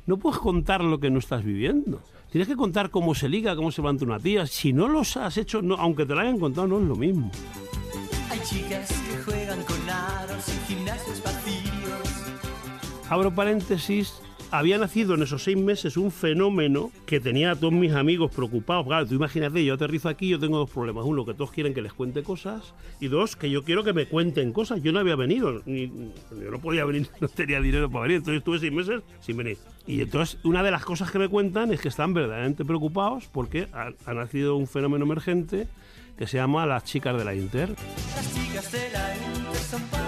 [0.07, 2.01] No puedes contar lo que no estás viviendo.
[2.31, 4.47] Tienes que contar cómo se liga, cómo se levanta una tía.
[4.47, 7.31] Si no los has hecho, no, aunque te lo hayan contado, no es lo mismo.
[8.31, 10.88] Hay chicas que juegan con aros vacíos.
[13.09, 14.21] Abro paréntesis.
[14.51, 18.87] Había nacido en esos seis meses un fenómeno que tenía a todos mis amigos preocupados.
[18.87, 21.05] Claro, tú imagínate, yo aterrizo aquí, yo tengo dos problemas.
[21.05, 22.75] Uno, que todos quieren que les cuente cosas.
[22.99, 24.83] Y dos, que yo quiero que me cuenten cosas.
[24.83, 28.19] Yo no había venido, ni, yo no podía venir, no tenía dinero para venir.
[28.19, 29.59] Entonces estuve seis meses sin venir.
[29.87, 33.69] Y entonces una de las cosas que me cuentan es que están verdaderamente preocupados porque
[33.73, 35.67] ha, nacido un fenómeno emergente
[36.17, 37.71] que se llama las chicas de la Inter.
[37.71, 40.08] Las chicas de la Inter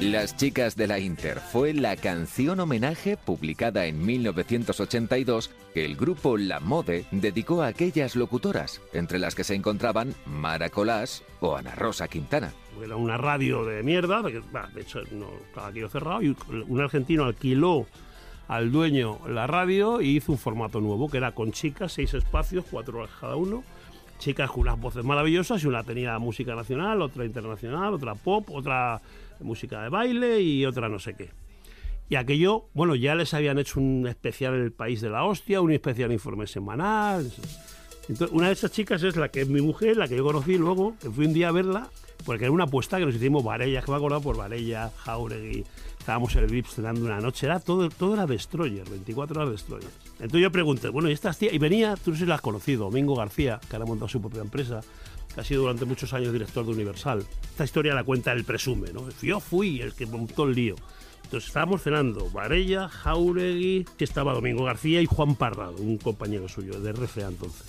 [0.00, 6.38] Las chicas de la Inter fue la canción homenaje publicada en 1982 que el grupo
[6.38, 11.74] La Mode dedicó a aquellas locutoras, entre las que se encontraban Mara Colás o Ana
[11.74, 12.54] Rosa Quintana.
[12.82, 14.40] Era una radio de mierda, de
[14.80, 16.34] hecho no estaba aquello cerrado, y
[16.66, 17.86] un argentino alquiló
[18.48, 22.64] al dueño la radio y hizo un formato nuevo, que era con chicas, seis espacios,
[22.70, 23.64] cuatro horas cada uno,
[24.18, 29.02] chicas con unas voces maravillosas, y una tenía música nacional, otra internacional, otra pop, otra
[29.44, 31.30] música de baile y otra no sé qué.
[32.08, 35.60] Y aquello, bueno, ya les habían hecho un especial en el País de la Hostia,
[35.60, 37.30] un especial informe semanal.
[38.08, 40.58] Entonces, una de esas chicas es la que es mi mujer, la que yo conocí
[40.58, 41.88] luego, que fui un día a verla,
[42.24, 45.64] porque era una apuesta que nos hicimos Varella, que me acordado por Varella, Jauregui,
[46.00, 49.90] estábamos en el Vips cenando una noche, era todo, todo era Destroyer, 24 horas Destroyer.
[50.14, 52.40] Entonces yo pregunté, bueno, y estas tías, y venía, tú no sé si la has
[52.40, 54.80] conocido, Domingo García, que ahora ha montado su propia empresa,
[55.40, 57.24] ha sido durante muchos años director de Universal.
[57.50, 59.08] Esta historia la cuenta el presume, ¿no?
[59.22, 60.76] Yo fui el que montó el lío.
[61.24, 66.80] Entonces estábamos cenando Varella, Jauregui, que estaba Domingo García y Juan Parrado, un compañero suyo
[66.80, 67.66] de RCA entonces.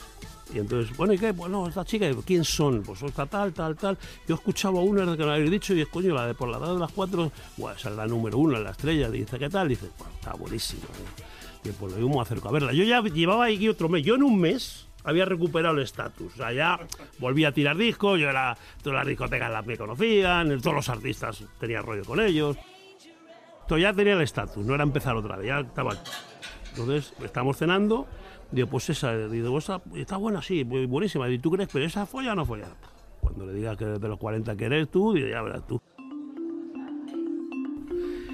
[0.53, 1.31] Y entonces, bueno, ¿y qué?
[1.31, 2.83] Bueno, esta chica, ¿quién son?
[2.83, 3.97] Pues esta tal, tal, tal.
[4.27, 6.73] Yo escuchaba una que me habéis dicho y es coño, la de por la edad
[6.73, 9.09] de las cuatro, bueno, esa es la número uno la estrella.
[9.09, 9.69] Dice, ¿qué tal?
[9.69, 10.83] Dice, bueno, está buenísima.
[10.83, 11.69] ¿eh?
[11.69, 12.73] Y pues lo íbamos a acercar a verla.
[12.73, 14.03] Yo ya llevaba aquí otro mes.
[14.03, 16.33] Yo en un mes había recuperado el estatus.
[16.33, 16.79] O sea, ya
[17.19, 21.43] volví a tirar discos, yo era, todas las discotecas las me conocían, todos los artistas
[21.59, 22.57] tenía rollo con ellos.
[23.61, 25.95] Entonces ya tenía el estatus, no era empezar otra vez, ya estaba.
[26.71, 28.07] Entonces, estamos cenando,
[28.51, 31.29] digo, pues esa, digo, esa, está buena, sí, bu- buenísima.
[31.29, 32.67] ¿Y tú crees, pero esa folla o no folla?
[33.19, 35.81] Cuando le digas que de los 40 que eres tú, digo, ya verás tú.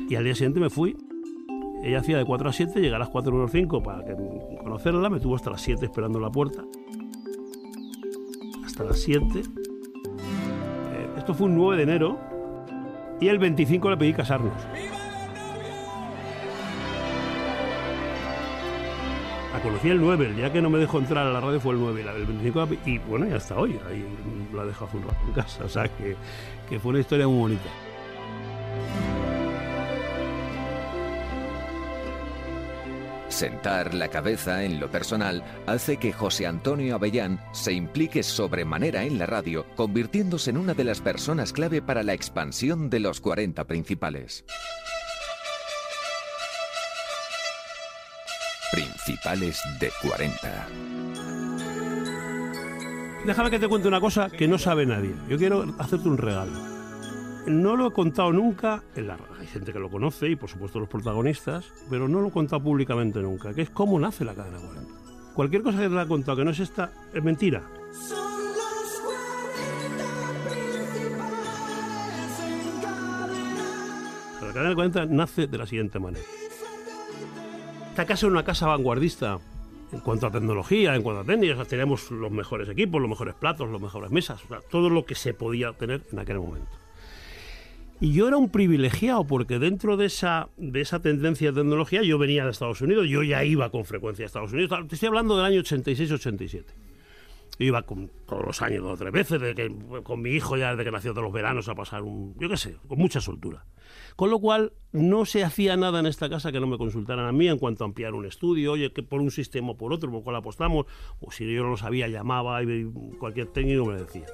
[0.09, 0.95] Y al día siguiente me fui.
[1.83, 4.03] Ella hacía de 4 a 7, llegué a las 4 menos 5 para
[4.61, 6.63] conocerla, me tuvo hasta las 7 esperando en la puerta.
[8.65, 9.39] Hasta las 7.
[9.39, 9.43] Eh,
[11.17, 12.17] esto fue un 9 de enero
[13.21, 14.53] y el 25 le pedí casarnos.
[19.53, 21.73] La conocí el 9, el día que no me dejó entrar a la radio fue
[21.73, 24.05] el 9, la del 25 la pe- y bueno, y hasta hoy, ahí
[24.53, 26.15] la dejado hace un rato en casa, o sea que,
[26.69, 27.69] que fue una historia muy bonita.
[33.37, 39.19] Sentar la cabeza en lo personal hace que José Antonio Avellán se implique sobremanera en
[39.19, 43.63] la radio, convirtiéndose en una de las personas clave para la expansión de los 40
[43.65, 44.43] principales.
[48.71, 50.67] Principales de 40.
[53.23, 55.13] Déjame que te cuente una cosa que no sabe nadie.
[55.29, 56.76] Yo quiero hacerte un regalo.
[57.47, 60.81] No lo he contado nunca en la Hay gente que lo conoce y por supuesto
[60.81, 64.57] los protagonistas, pero no lo he contado públicamente nunca, que es cómo nace la cadena
[64.59, 64.93] 40.
[65.33, 67.63] Cualquier cosa que te haya contado que no es esta es mentira.
[74.41, 76.25] La cadena 40 nace de la siguiente manera.
[77.91, 79.39] Esta casa es una casa vanguardista
[79.93, 83.71] en cuanto a tecnología, en cuanto a técnicas, teníamos los mejores equipos, los mejores platos,
[83.71, 86.86] las mejores mesas, o sea, todo lo que se podía tener en aquel momento.
[87.99, 92.19] Y yo era un privilegiado porque dentro de esa, de esa tendencia de tecnología yo
[92.19, 95.35] venía de Estados Unidos, yo ya iba con frecuencia a Estados Unidos, te estoy hablando
[95.35, 96.65] del año 86-87.
[97.59, 100.71] Iba con, todos los años dos o tres veces, de que, con mi hijo ya
[100.71, 103.65] desde que nació todos los veranos a pasar un, yo qué sé, con mucha soltura.
[104.15, 107.31] Con lo cual, no se hacía nada en esta casa que no me consultaran a
[107.31, 110.11] mí en cuanto a ampliar un estudio, oye, que por un sistema o por otro,
[110.11, 110.85] por cuál apostamos,
[111.19, 112.85] o si yo no lo sabía, llamaba y
[113.17, 114.27] cualquier técnico me decía.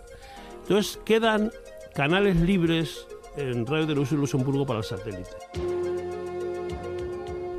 [0.64, 1.50] Entonces, quedan
[1.96, 5.32] canales libres en Radio y Luxemburgo para el satélite.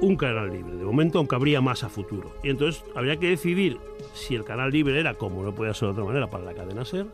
[0.00, 2.34] Un canal libre, de momento, aunque habría más a futuro.
[2.42, 3.78] Y entonces habría que decidir
[4.12, 6.84] si el canal libre era, como no podía ser de otra manera, para la cadena
[6.84, 7.06] SER,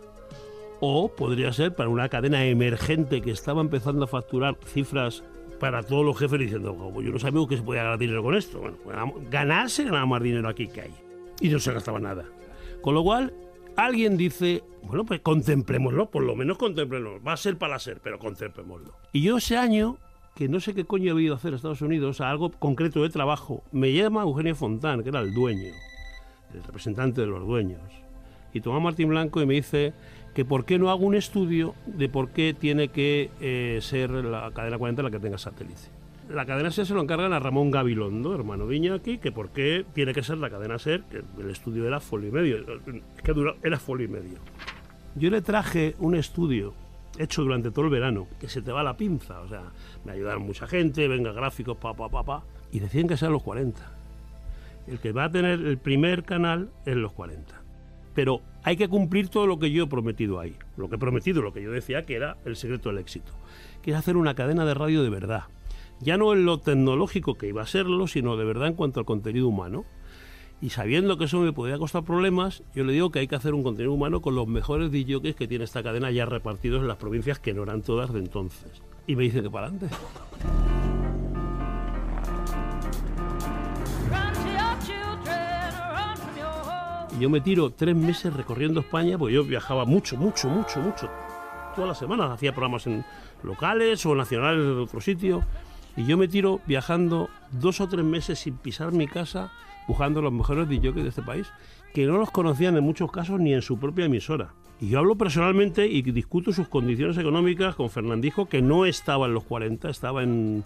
[0.80, 5.22] o podría ser para una cadena emergente que estaba empezando a facturar cifras
[5.60, 8.34] para todos los jefes diciendo, oh, yo no sabía que se podía ganar dinero con
[8.34, 8.60] esto.
[8.60, 10.94] Bueno, ganarse ganaba más dinero aquí que ahí.
[11.40, 12.24] Y no se gastaba nada.
[12.80, 13.32] Con lo cual,
[13.84, 17.22] alguien dice, bueno, pues contemplémoslo, por lo menos contemplémoslo.
[17.22, 18.94] Va a ser para ser, pero contemplémoslo.
[19.12, 19.98] Y yo ese año,
[20.34, 23.02] que no sé qué coño he ido a hacer a Estados Unidos, a algo concreto
[23.02, 25.72] de trabajo, me llama Eugenio Fontán, que era el dueño,
[26.54, 27.80] el representante de los dueños.
[28.52, 29.92] Y toma Martín Blanco y me dice
[30.34, 34.50] que por qué no hago un estudio de por qué tiene que eh, ser la
[34.52, 35.99] cadena 40 la que tenga satélite.
[36.32, 39.84] La cadena SER se lo encargan a Ramón Gabilondo, hermano Viña aquí, que por qué
[39.92, 42.64] tiene que ser la cadena SER, que el estudio era folio y medio,
[43.62, 44.38] era folio y medio.
[45.16, 46.72] Yo le traje un estudio
[47.18, 49.72] hecho durante todo el verano, que se te va la pinza, o sea,
[50.04, 53.42] me ayudaron mucha gente, venga gráficos, pa, pa, pa, pa, y decían que sean los
[53.42, 53.80] 40.
[54.86, 57.60] El que va a tener el primer canal es los 40
[58.14, 60.54] pero hay que cumplir todo lo que yo he prometido ahí.
[60.76, 63.32] Lo que he prometido, lo que yo decía que era el secreto del éxito,
[63.82, 65.44] que es hacer una cadena de radio de verdad.
[66.00, 69.06] Ya no en lo tecnológico que iba a serlo, sino de verdad en cuanto al
[69.06, 69.84] contenido humano.
[70.62, 73.54] Y sabiendo que eso me podía costar problemas, yo le digo que hay que hacer
[73.54, 76.96] un contenido humano con los mejores DJs que tiene esta cadena ya repartidos en las
[76.96, 78.82] provincias que no eran todas de entonces.
[79.06, 79.94] Y me dice que para adelante.
[87.20, 91.10] yo me tiro tres meses recorriendo España, porque yo viajaba mucho, mucho, mucho, mucho.
[91.74, 93.04] Todas las semanas hacía programas en
[93.42, 95.44] locales o nacionales de otro sitio.
[95.96, 99.52] Y yo me tiro viajando dos o tres meses sin pisar mi casa,
[99.86, 101.50] buscando los mejores DJs de este país,
[101.94, 104.54] que no los conocían en muchos casos ni en su propia emisora.
[104.80, 109.34] Y yo hablo personalmente y discuto sus condiciones económicas con Fernandijo, que no estaba en
[109.34, 110.64] los 40, estaba en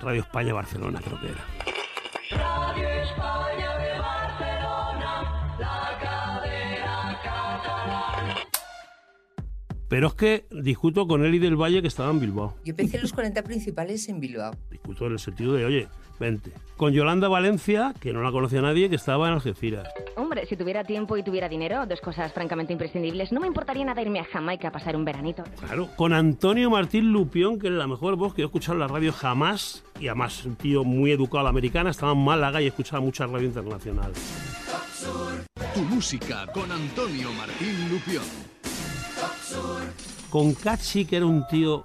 [0.00, 2.91] Radio España Barcelona, creo que era.
[9.92, 12.54] Pero es que discuto con Eli del Valle que estaba en Bilbao.
[12.64, 14.54] Yo pensé en los 40 principales en Bilbao.
[14.70, 15.86] Discuto en el sentido de, oye,
[16.18, 16.50] vente.
[16.78, 19.86] Con Yolanda Valencia, que no la conocía nadie, que estaba en Algeciras.
[20.16, 24.00] Hombre, si tuviera tiempo y tuviera dinero, dos cosas francamente imprescindibles, no me importaría nada
[24.00, 25.44] irme a Jamaica a pasar un veranito.
[25.60, 28.88] Claro, con Antonio Martín Lupión, que es la mejor voz que he escuchado en la
[28.88, 32.66] radio jamás, y además un tío muy educado a la americana, estaba en Málaga y
[32.66, 34.12] escuchaba mucha radio internacional.
[35.74, 38.24] Tu música con Antonio Martín Lupión.
[40.30, 41.84] Con Cachi, que era un tío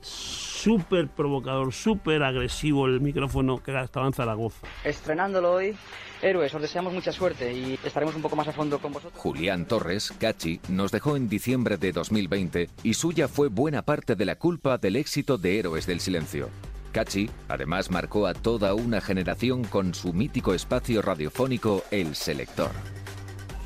[0.00, 4.66] súper provocador, súper agresivo, el micrófono que estaba en Zaragoza.
[4.82, 5.76] Estrenándolo hoy,
[6.22, 9.20] Héroes, os deseamos mucha suerte y estaremos un poco más a fondo con vosotros.
[9.20, 14.24] Julián Torres, Cachi, nos dejó en diciembre de 2020 y suya fue buena parte de
[14.24, 16.48] la culpa del éxito de Héroes del Silencio.
[16.90, 22.70] Cachi, además, marcó a toda una generación con su mítico espacio radiofónico El Selector.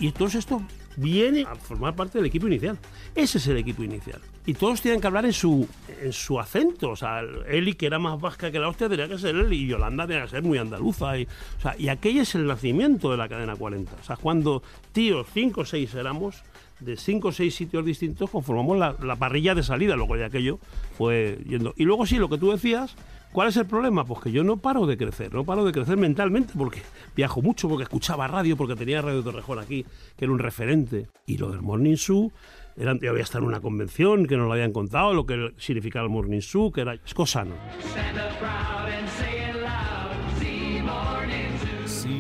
[0.01, 0.61] Y todo esto
[1.01, 2.79] viene a formar parte del equipo inicial.
[3.15, 4.21] Ese es el equipo inicial.
[4.47, 5.67] Y todos tienen que hablar en su,
[6.03, 6.91] en su acento.
[6.91, 9.67] O sea, Eli, que era más vasca que la hostia, tenía que ser él, y
[9.67, 11.19] Yolanda tenía que ser muy andaluza.
[11.19, 13.93] Y, o sea, y aquello es el nacimiento de la cadena 40.
[14.01, 14.63] O sea, cuando
[14.93, 16.43] tíos, cinco o seis éramos,
[16.81, 19.97] de cinco o seis sitios distintos, conformamos la, la parrilla de salida.
[19.97, 20.59] Luego de aquello
[20.97, 21.75] fue yendo.
[21.77, 22.97] Y luego sí, lo que tú decías,
[23.33, 24.05] ¿Cuál es el problema?
[24.05, 26.83] Pues que yo no paro de crecer, no paro de crecer mentalmente porque
[27.15, 31.07] viajo mucho, porque escuchaba radio, porque tenía Radio Torrejón aquí, que era un referente.
[31.27, 32.33] Y lo del Morning Zoo,
[32.77, 36.07] era, yo había estado en una convención que nos lo habían contado, lo que significaba
[36.07, 37.55] el Morning Zoo, que era escosano.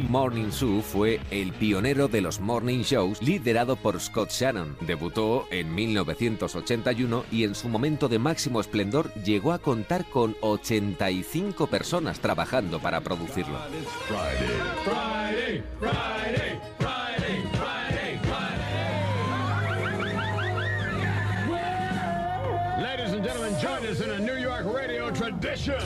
[0.09, 4.76] Morning Zoo fue el pionero de los morning shows liderado por Scott Shannon.
[4.80, 11.66] Debutó en 1981 y en su momento de máximo esplendor llegó a contar con 85
[11.66, 13.59] personas trabajando para producirlo.
[22.80, 25.78] Ladies and gentlemen, join us in a New York radio tradition.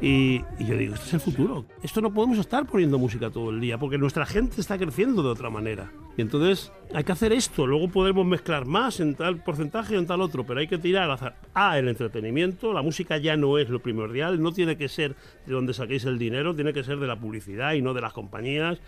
[0.00, 1.64] Y, yo digo, este es el futuro.
[1.82, 5.30] Esto no podemos estar poniendo música todo el día, porque nuestra gente está creciendo de
[5.30, 5.90] otra manera.
[6.16, 7.66] Y entonces hay que hacer esto.
[7.66, 11.34] Luego podemos mezclar más en tal porcentaje o en tal otro, pero hay que tirar
[11.54, 12.72] A, el entretenimiento.
[12.72, 15.16] La música ya no es lo primordial, no tiene que ser
[15.46, 18.12] de donde saquéis el dinero, tiene que ser de la publicidad y no de las
[18.12, 18.80] compañías.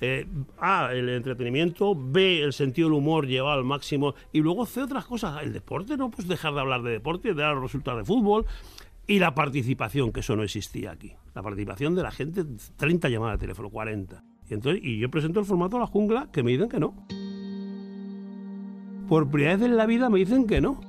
[0.00, 0.26] Eh,
[0.60, 5.06] A, el entretenimiento, B, el sentido del humor llevado al máximo y luego C, otras
[5.06, 5.42] cosas.
[5.42, 8.46] El deporte, no pues dejar de hablar de deporte, de dar los resultados de fútbol
[9.08, 11.14] y la participación, que eso no existía aquí.
[11.34, 12.44] La participación de la gente,
[12.76, 14.22] 30 llamadas de teléfono, 40.
[14.48, 16.94] Y, entonces, y yo presento el formato a la jungla que me dicen que no.
[19.08, 20.80] Por primera vez en la vida me dicen que no.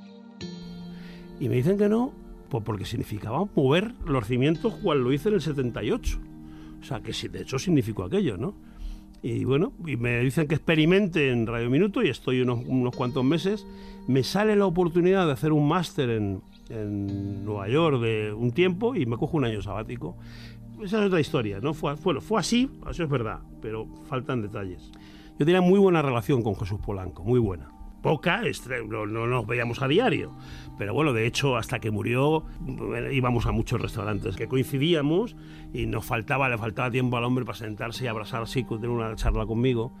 [1.40, 2.12] Y me dicen que no
[2.50, 6.18] pues porque significaba mover los cimientos cual lo hice en el 78.
[6.80, 8.54] O sea, que de hecho significó aquello, ¿no?
[9.22, 13.24] Y bueno, y me dicen que experimente en Radio Minuto y estoy unos, unos cuantos
[13.24, 13.66] meses.
[14.08, 18.94] Me sale la oportunidad de hacer un máster en, en Nueva York de un tiempo
[18.94, 20.16] y me cojo un año sabático.
[20.82, 21.74] Esa es otra historia, ¿no?
[21.74, 24.90] Fue, bueno, fue así, eso es verdad, pero faltan detalles.
[25.38, 27.70] Yo tenía muy buena relación con Jesús Polanco, muy buena.
[28.02, 28.42] Poca,
[28.88, 30.34] no, no nos veíamos a diario,
[30.78, 35.36] pero bueno, de hecho, hasta que murió bueno, íbamos a muchos restaurantes que coincidíamos
[35.74, 39.14] y nos faltaba, le faltaba tiempo al hombre para sentarse y abrazarse y tener una
[39.16, 39.92] charla conmigo.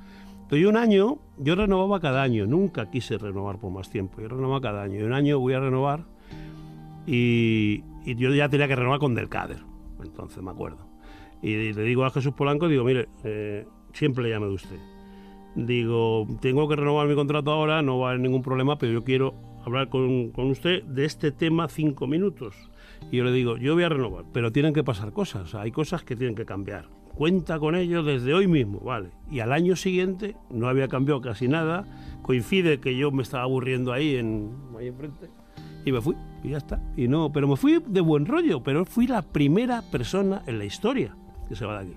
[0.50, 4.60] Yo un año, yo renovaba cada año, nunca quise renovar por más tiempo, yo renovaba
[4.60, 4.98] cada año.
[4.98, 6.06] Y un año voy a renovar
[7.10, 9.64] y, y yo ya tenía que renovar con Delcader,
[10.02, 10.86] entonces me acuerdo.
[11.42, 14.78] Y le digo a Jesús Polanco, digo, mire, eh, siempre le llame de usted.
[15.56, 19.02] Digo, tengo que renovar mi contrato ahora, no va a haber ningún problema, pero yo
[19.02, 19.34] quiero
[19.64, 22.54] hablar con, con usted de este tema cinco minutos.
[23.10, 26.04] Y yo le digo, yo voy a renovar, pero tienen que pasar cosas, hay cosas
[26.04, 26.88] que tienen que cambiar.
[27.14, 29.10] Cuenta con ello desde hoy mismo, ¿vale?
[29.30, 31.84] Y al año siguiente no había cambiado casi nada,
[32.22, 35.28] coincide que yo me estaba aburriendo ahí, en, ahí enfrente,
[35.84, 36.80] y me fui, y ya está.
[36.96, 40.64] Y no, pero me fui de buen rollo, pero fui la primera persona en la
[40.64, 41.16] historia
[41.48, 41.96] que se va de aquí.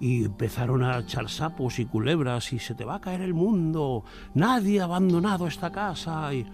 [0.00, 4.04] Y empezaron a echar sapos y culebras y se te va a caer el mundo,
[4.34, 6.46] nadie ha abandonado esta casa y...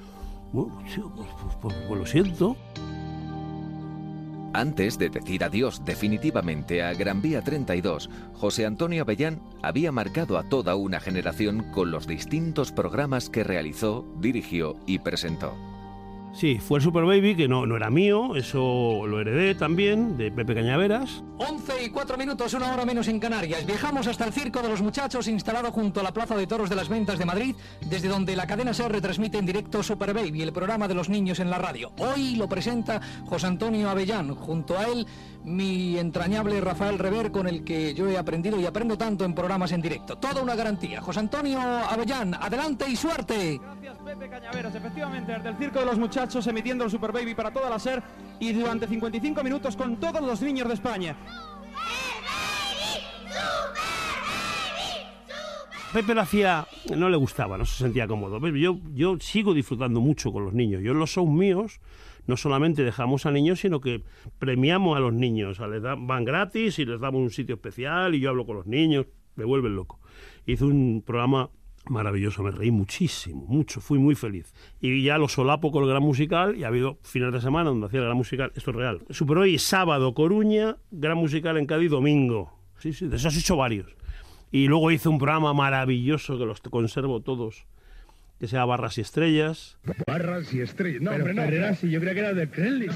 [0.52, 2.56] Bueno, pues, pues- pues- pues lo siento.
[4.54, 10.42] Antes de decir adiós definitivamente a Gran Vía 32, José Antonio Avellán había marcado a
[10.42, 15.54] toda una generación con los distintos programas que realizó, dirigió y presentó.
[16.32, 20.30] Sí, fue el Super Baby, que no, no era mío, eso lo heredé también, de
[20.32, 21.22] Pepe Cañaveras.
[21.36, 23.66] 11 y 4 minutos, una hora menos en Canarias.
[23.66, 26.76] Viajamos hasta el Circo de los Muchachos, instalado junto a la Plaza de Toros de
[26.76, 30.52] las Ventas de Madrid, desde donde la cadena SER retransmite en directo Super Baby, el
[30.54, 31.92] programa de los niños en la radio.
[31.98, 34.34] Hoy lo presenta José Antonio Avellán.
[34.34, 35.06] Junto a él,
[35.44, 39.72] mi entrañable Rafael Rever, con el que yo he aprendido y aprendo tanto en programas
[39.72, 40.16] en directo.
[40.16, 41.02] Toda una garantía.
[41.02, 43.60] José Antonio Avellán, adelante y suerte.
[43.92, 47.50] Gracias Pepe Cañaveras, efectivamente, desde el Circo de los Muchachos emitiendo el Super Baby para
[47.50, 48.02] toda la SER
[48.40, 51.14] y durante 55 minutos con todos los niños de España.
[55.92, 56.66] Pepe lo hacía,
[56.96, 58.38] no le gustaba, no se sentía cómodo.
[58.48, 60.80] Yo, yo sigo disfrutando mucho con los niños.
[60.82, 61.80] Yo en los shows míos
[62.26, 64.02] no solamente dejamos a niños, sino que
[64.38, 65.50] premiamos a los niños.
[65.50, 68.46] O sea, les da- van gratis y les damos un sitio especial y yo hablo
[68.46, 69.04] con los niños.
[69.36, 70.00] Me vuelven loco.
[70.46, 71.50] Hice un programa
[71.86, 74.52] maravilloso, me reí muchísimo, mucho, fui muy feliz.
[74.80, 77.86] Y ya lo solapo con el gran musical y ha habido fines de semana donde
[77.86, 79.02] hacía el gran musical, esto es real.
[79.10, 82.52] Super hoy, sábado, Coruña, gran musical en Cádiz, domingo.
[82.78, 83.94] Sí, sí, de esos he hecho varios.
[84.50, 87.66] Y luego hice un programa maravilloso que los conservo todos,
[88.42, 89.76] que se llama Barras y Estrellas.
[90.04, 91.00] Barras y estrellas.
[91.00, 91.88] No, Pero hombre, no.
[91.88, 92.90] Yo creía que era de Kremlin.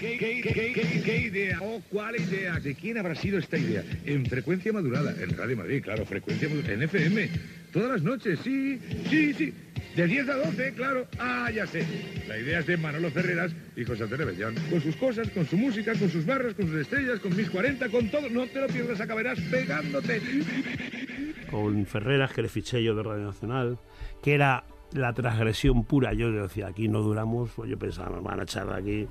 [0.00, 1.60] ¿Qué, qué, qué, qué- qué idea?
[1.62, 2.58] Oh, ¿cuál idea?
[2.58, 3.84] ¿De quién habrá sido esta idea?
[4.04, 7.30] En frecuencia modulada, en Radio Madrid, claro, frecuencia modulada, en FM.
[7.72, 9.54] Todas las noches, sí, sí, sí.
[9.94, 11.06] De 10 a 12, claro.
[11.20, 11.84] Ah, ya sé.
[12.26, 14.56] La idea es de Manolo Ferreras y José Antonio Bellán.
[14.68, 17.88] Con sus cosas, con su música, con sus barras, con sus estrellas, con mis 40,
[17.90, 18.28] con todo.
[18.30, 20.20] No te lo pierdas, acabarás pegándote.
[21.52, 23.78] con Ferreras, que le fiché yo de Radio Nacional,
[24.24, 26.12] que era la transgresión pura.
[26.12, 29.08] Yo decía, aquí no duramos, pues yo pensaba, nos van a echar de aquí.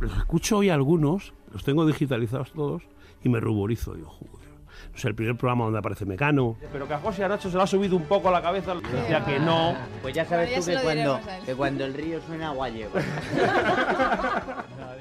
[0.00, 2.82] Los escucho hoy algunos, los tengo digitalizados todos,
[3.22, 3.94] y me ruborizo.
[3.94, 4.52] Digo, joder.
[4.94, 6.56] O sea, el primer programa donde aparece Mecano.
[6.72, 8.74] Pero que a José Nacho se le ha subido un poco a la cabeza.
[8.74, 9.74] Decía que no.
[10.02, 13.00] Pues ya sabes tú que cuando, que cuando el río suena agua lleva.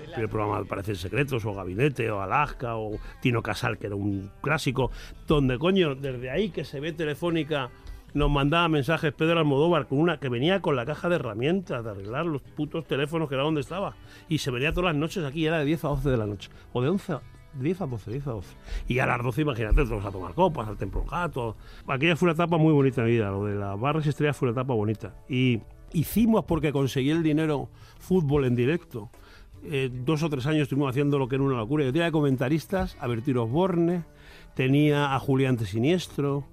[0.03, 4.29] El primer programa aparecen Secretos, o Gabinete, o Alaska, o Tino Casal, que era un
[4.41, 4.91] clásico.
[5.27, 7.69] Donde, coño, desde ahí que se ve Telefónica
[8.13, 11.91] nos mandaba mensajes Pedro Almodóvar con una que venía con la caja de herramientas de
[11.91, 13.95] arreglar los putos teléfonos que era donde estaba
[14.27, 16.49] y se venía todas las noches aquí era de 10 a 12 de la noche
[16.73, 17.21] o de 11 a
[17.59, 18.55] 10 a 12, 10 a 12.
[18.87, 21.57] Y a las 12, imagínate, todos a tomar copas, al Templo Gato.
[21.87, 24.47] Aquella fue una etapa muy bonita en mi vida, lo de las barras estrellas fue
[24.49, 25.15] una etapa bonita.
[25.27, 25.59] Y
[25.93, 29.09] hicimos porque conseguí el dinero fútbol en directo.
[29.63, 31.83] Eh, dos o tres años estuvimos haciendo lo que era una locura.
[31.83, 34.03] Yo tenía comentaristas a Bertir Osborne,
[34.55, 36.45] tenía a Julián Siniestro,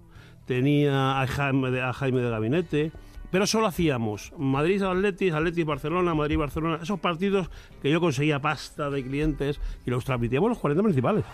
[0.48, 2.92] tenía a Jaime de, de Gabinete,
[3.30, 7.50] pero solo hacíamos Madrid Atletis, Atletis Barcelona, Madrid Barcelona, esos partidos
[7.82, 11.24] que yo conseguía pasta de clientes y los transmitíamos los 40 principales.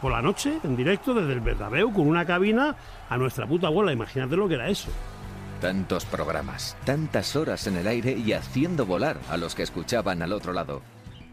[0.00, 2.76] Por la noche, en directo, desde el Bernabéu, con una cabina
[3.08, 3.92] a nuestra puta bola.
[3.92, 4.90] Imagínate lo que era eso.
[5.60, 10.32] Tantos programas, tantas horas en el aire y haciendo volar a los que escuchaban al
[10.32, 10.82] otro lado.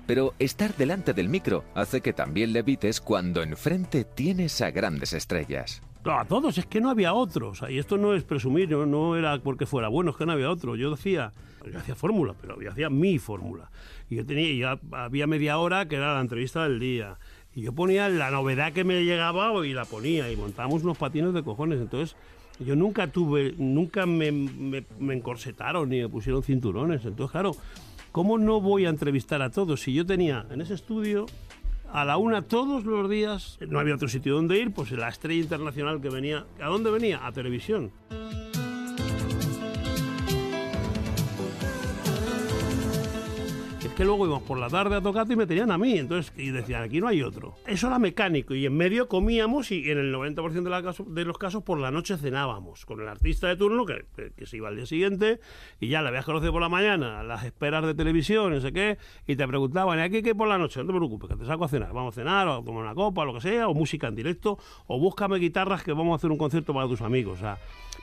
[0.08, 5.82] Pero estar delante del micro hace que también levites cuando enfrente tienes a grandes estrellas.
[6.06, 7.64] A todos, es que no había otros.
[7.68, 10.52] Y esto no es presumir, no, no era porque fuera bueno, es que no había
[10.52, 10.76] otro.
[10.76, 11.32] Yo decía,
[11.72, 13.72] yo hacía fórmula, pero yo hacía mi fórmula.
[14.10, 17.18] Y yo tenía, había media hora que era la entrevista del día.
[17.56, 20.32] Y yo ponía la novedad que me llegaba y la ponía.
[20.32, 21.80] Y montábamos unos patines de cojones.
[21.80, 22.16] Entonces,
[22.60, 27.04] yo nunca tuve, nunca me, me, me encorsetaron ni me pusieron cinturones.
[27.04, 27.52] Entonces, claro,
[28.12, 29.82] ¿cómo no voy a entrevistar a todos?
[29.82, 31.26] Si yo tenía en ese estudio
[31.92, 35.42] a la una todos los días, no había otro sitio donde ir, pues la estrella
[35.42, 37.26] internacional que venía, ¿a dónde venía?
[37.26, 37.92] A televisión.
[43.96, 46.50] Que luego íbamos por la tarde a Tocata y me tenían a mí, entonces, y
[46.50, 47.56] decían, aquí no hay otro.
[47.66, 51.24] Eso era mecánico, y en medio comíamos, y en el 90% de, la caso- de
[51.24, 54.58] los casos por la noche cenábamos, con el artista de turno que, que- que se
[54.58, 55.40] iba al día siguiente,
[55.80, 58.98] y ya la habías conocido por la mañana, las esperas de televisión, no sé qué,
[59.28, 60.82] y te preguntaban, ¿y aquí qué por la noche?
[60.82, 62.96] No te preocupes, que te saco a cenar, vamos a cenar, o a tomar una
[62.96, 66.32] copa, lo que sea, o música en directo, o búscame guitarras que vamos a hacer
[66.32, 67.58] un concierto para tus amigos, o sea,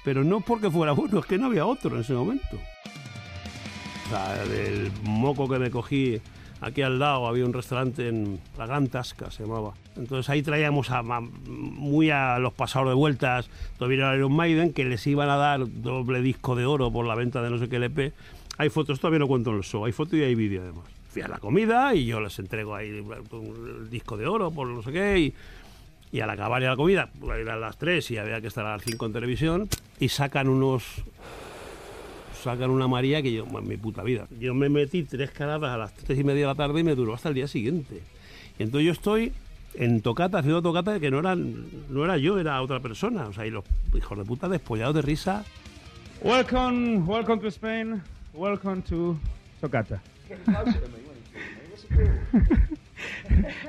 [0.06, 2.58] pero no porque fuera bueno, es que no había otro en ese momento.
[4.12, 6.20] Del moco que me cogí
[6.60, 9.72] aquí al lado había un restaurante en la Gran Tasca, se llamaba.
[9.96, 13.48] Entonces ahí traíamos a, a- muy a los pasados de vueltas,
[13.80, 17.42] era Iron Maiden, que les iban a dar doble disco de oro por la venta
[17.42, 18.12] de no sé qué LP.
[18.58, 20.84] Hay fotos, todavía no cuento en el show, hay fotos y hay vídeo además.
[21.08, 24.82] Fui a la comida y yo les entrego ahí el disco de oro por no
[24.82, 25.34] sé qué y,
[26.16, 28.72] y al acabar ya la comida, pues, eran las 3 y había que estar a
[28.76, 30.84] las 5 en televisión y sacan unos
[32.42, 34.26] sacan una María que yo, mi puta vida.
[34.40, 36.94] Yo me metí tres caradas a las tres y media de la tarde y me
[36.94, 38.02] duró hasta el día siguiente.
[38.58, 39.32] Y entonces yo estoy
[39.74, 43.28] en tocata, haciendo tocata que no era, no era yo, era otra persona.
[43.28, 43.64] O sea, y los
[43.94, 45.44] hijos de puta despollados de risa.
[46.22, 48.02] Welcome, welcome to Spain.
[48.34, 49.16] Welcome to
[49.60, 50.02] Tocata.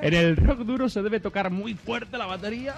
[0.01, 2.75] en el rock duro se debe tocar muy fuerte la batería.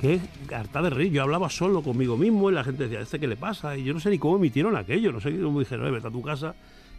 [0.00, 0.20] Qué
[0.54, 1.12] harta de reír.
[1.12, 3.76] Yo hablaba solo conmigo mismo y la gente decía, ¿este qué le pasa?
[3.76, 5.10] Y yo no sé ni cómo emitieron aquello.
[5.12, 6.54] No sé cómo dijeron, "Eh, vete a tu casa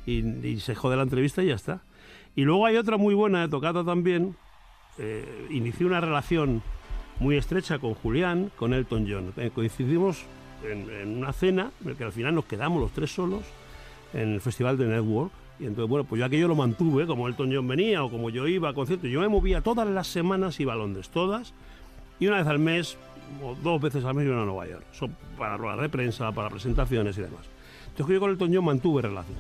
[0.06, 1.82] y, y se jode la entrevista y ya está.
[2.36, 4.36] Y luego hay otra muy buena de también.
[4.98, 6.62] Eh, inicié una relación
[7.20, 9.34] muy estrecha con Julián, con Elton John.
[9.38, 10.24] Eh, coincidimos
[10.64, 13.44] en, una cena en la que al final nos quedamos los tres solos
[14.14, 15.32] en el festival de Network.
[15.60, 18.48] Y entonces, bueno, pues yo aquello lo mantuve, como Elton John venía o como yo
[18.48, 19.10] iba a conciertos.
[19.10, 20.78] Yo me movía todas las semanas, iba a
[21.12, 21.54] todas.
[22.20, 22.98] Y una vez al mes,
[23.44, 24.84] o dos veces al mes, iba a Nueva York.
[24.92, 27.46] Son para ruedas de prensa, para presentaciones y demás.
[27.90, 29.38] Entonces yo con Elton John mantuve relación.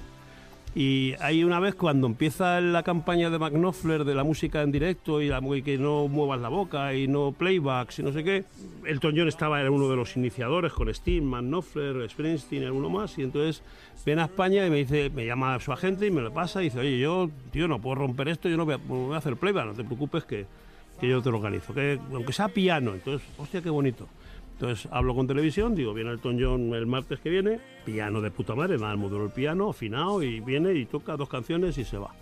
[0.75, 5.19] Y hay una vez cuando empieza la campaña de McNoffler de la música en directo
[5.19, 8.43] y, la, y que no muevas la boca y no playbacks y no sé qué,
[8.85, 13.23] Elton John estaba, era uno de los iniciadores con Steve, McNoffler, Springsteen, alguno más, y
[13.23, 13.63] entonces
[14.05, 16.65] viene a España y me dice, me llama su agente y me lo pasa y
[16.65, 19.17] dice, oye, yo, tío, no puedo romper esto, yo no voy a, no voy a
[19.17, 20.45] hacer playback, no te preocupes que,
[20.99, 24.07] que yo te lo organizo, que aunque sea piano, entonces, hostia, qué bonito.
[24.53, 28.55] Entonces hablo con televisión, digo, viene Elton John el martes que viene, piano de puta
[28.55, 32.13] madre, nada, modelo el piano, afinado, y viene y toca dos canciones y se va.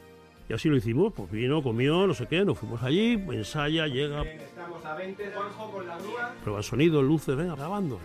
[0.47, 4.21] Y así lo hicimos, pues vino, comió, no sé qué, nos fuimos allí, ensaya, llega,
[4.21, 6.33] Estamos a 20, Juanjo, con la grúa.
[6.41, 7.99] prueba el sonido, luces, venga, grabando.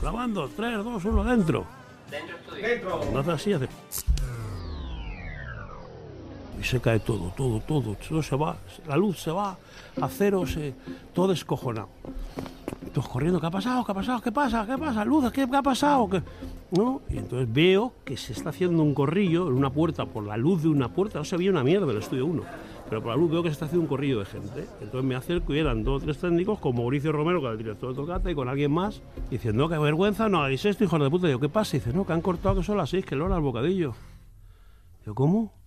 [0.00, 1.66] Grabando, 3, 2, 1, dentro.
[2.10, 2.68] Dentro estudio.
[2.68, 3.18] Dentro.
[3.20, 3.68] Hace así, hace...
[6.60, 9.56] Y se cae todo, todo, todo, todo se va, la luz se va,
[10.00, 10.74] a cero, se,
[11.12, 11.88] todo escojonado.
[12.92, 13.84] Todos corriendo, ¿qué ha pasado?
[13.84, 14.20] ¿Qué ha pasado?
[14.20, 14.66] ¿Qué pasa?
[14.66, 15.04] ¿Qué pasa?
[15.04, 16.08] Luz, ¿qué, qué ha pasado?
[16.10, 16.22] ¿Qué?
[16.72, 17.00] ¿No?
[17.08, 20.62] Y entonces veo que se está haciendo un corrillo en una puerta, por la luz
[20.62, 22.42] de una puerta, no se veía una mierda el estudio 1,
[22.88, 24.66] pero por la luz veo que se está haciendo un corrillo de gente.
[24.80, 27.58] Entonces me acerco y eran dos o tres técnicos, con Mauricio Romero, que era el
[27.58, 31.10] director de Tocata, y con alguien más, diciendo, qué vergüenza, no hagáis esto, hijos de
[31.10, 31.26] puta.
[31.26, 31.76] Digo, ¿qué pasa?
[31.76, 33.94] Y dice, no, que han cortado que son las seis, que lo al bocadillo.
[35.04, 35.61] Digo, ¿cómo?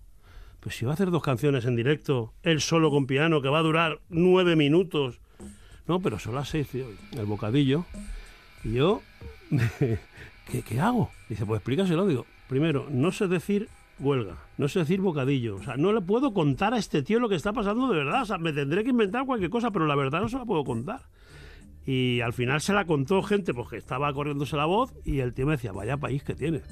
[0.66, 3.60] Pues si va a hacer dos canciones en directo, él solo con piano, que va
[3.60, 5.20] a durar nueve minutos.
[5.86, 7.86] No, pero son las seis, tío, el bocadillo.
[8.64, 9.04] Y yo,
[10.52, 11.12] ¿qué, qué hago?
[11.30, 12.08] Dice, pues explícaselo.
[12.08, 15.58] Digo, primero, no sé decir huelga, no sé decir bocadillo.
[15.58, 18.24] O sea, no le puedo contar a este tío lo que está pasando de verdad.
[18.24, 20.64] O sea, me tendré que inventar cualquier cosa, pero la verdad no se la puedo
[20.64, 21.02] contar.
[21.86, 25.36] Y al final se la contó gente porque que estaba corriéndose la voz y el
[25.36, 26.64] tío me decía, vaya país que tiene.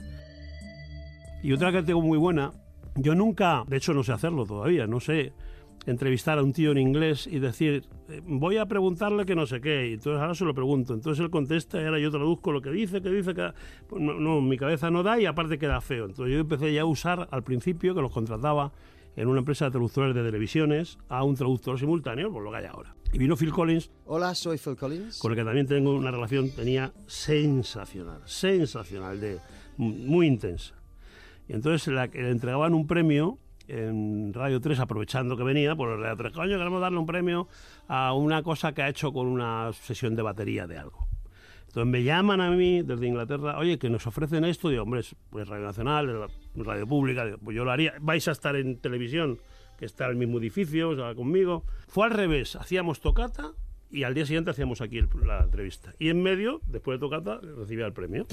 [1.44, 2.54] Y otra que tengo muy buena,
[2.96, 5.34] yo nunca, de hecho no sé hacerlo todavía, no sé
[5.86, 9.60] entrevistar a un tío en inglés y decir, eh, voy a preguntarle que no sé
[9.60, 12.62] qué, y entonces ahora se lo pregunto, entonces él contesta y ahora yo traduzco lo
[12.62, 13.52] que dice, que dice, que
[13.88, 16.06] pues no, no, mi cabeza no da y aparte queda feo.
[16.06, 18.72] Entonces yo empecé ya a usar al principio que los contrataba
[19.16, 22.66] en una empresa de traductores de televisiones a un traductor simultáneo, por lo que hay
[22.66, 22.96] ahora.
[23.12, 23.92] Y vino Phil Collins.
[24.06, 25.20] Hola, soy Phil Collins.
[25.20, 29.38] Con el que también tengo una relación, tenía sensacional, sensacional, de
[29.78, 30.76] muy intensa.
[31.48, 33.38] Y entonces le entregaban un premio
[33.68, 37.48] en Radio 3, aprovechando que venía, por Radio 3, coño, queremos darle un premio
[37.88, 41.08] a una cosa que ha hecho con una sesión de batería de algo.
[41.68, 45.48] Entonces me llaman a mí desde Inglaterra, oye, que nos ofrecen esto, digo, hombre, pues
[45.48, 49.40] Radio Nacional, Radio Pública, pues yo lo haría, vais a estar en televisión,
[49.78, 51.64] que está en el mismo edificio, o sea, conmigo.
[51.88, 53.54] Fue al revés, hacíamos tocata
[53.90, 55.94] y al día siguiente hacíamos aquí la entrevista.
[55.98, 58.28] Y en medio, después de tocata, recibía el premio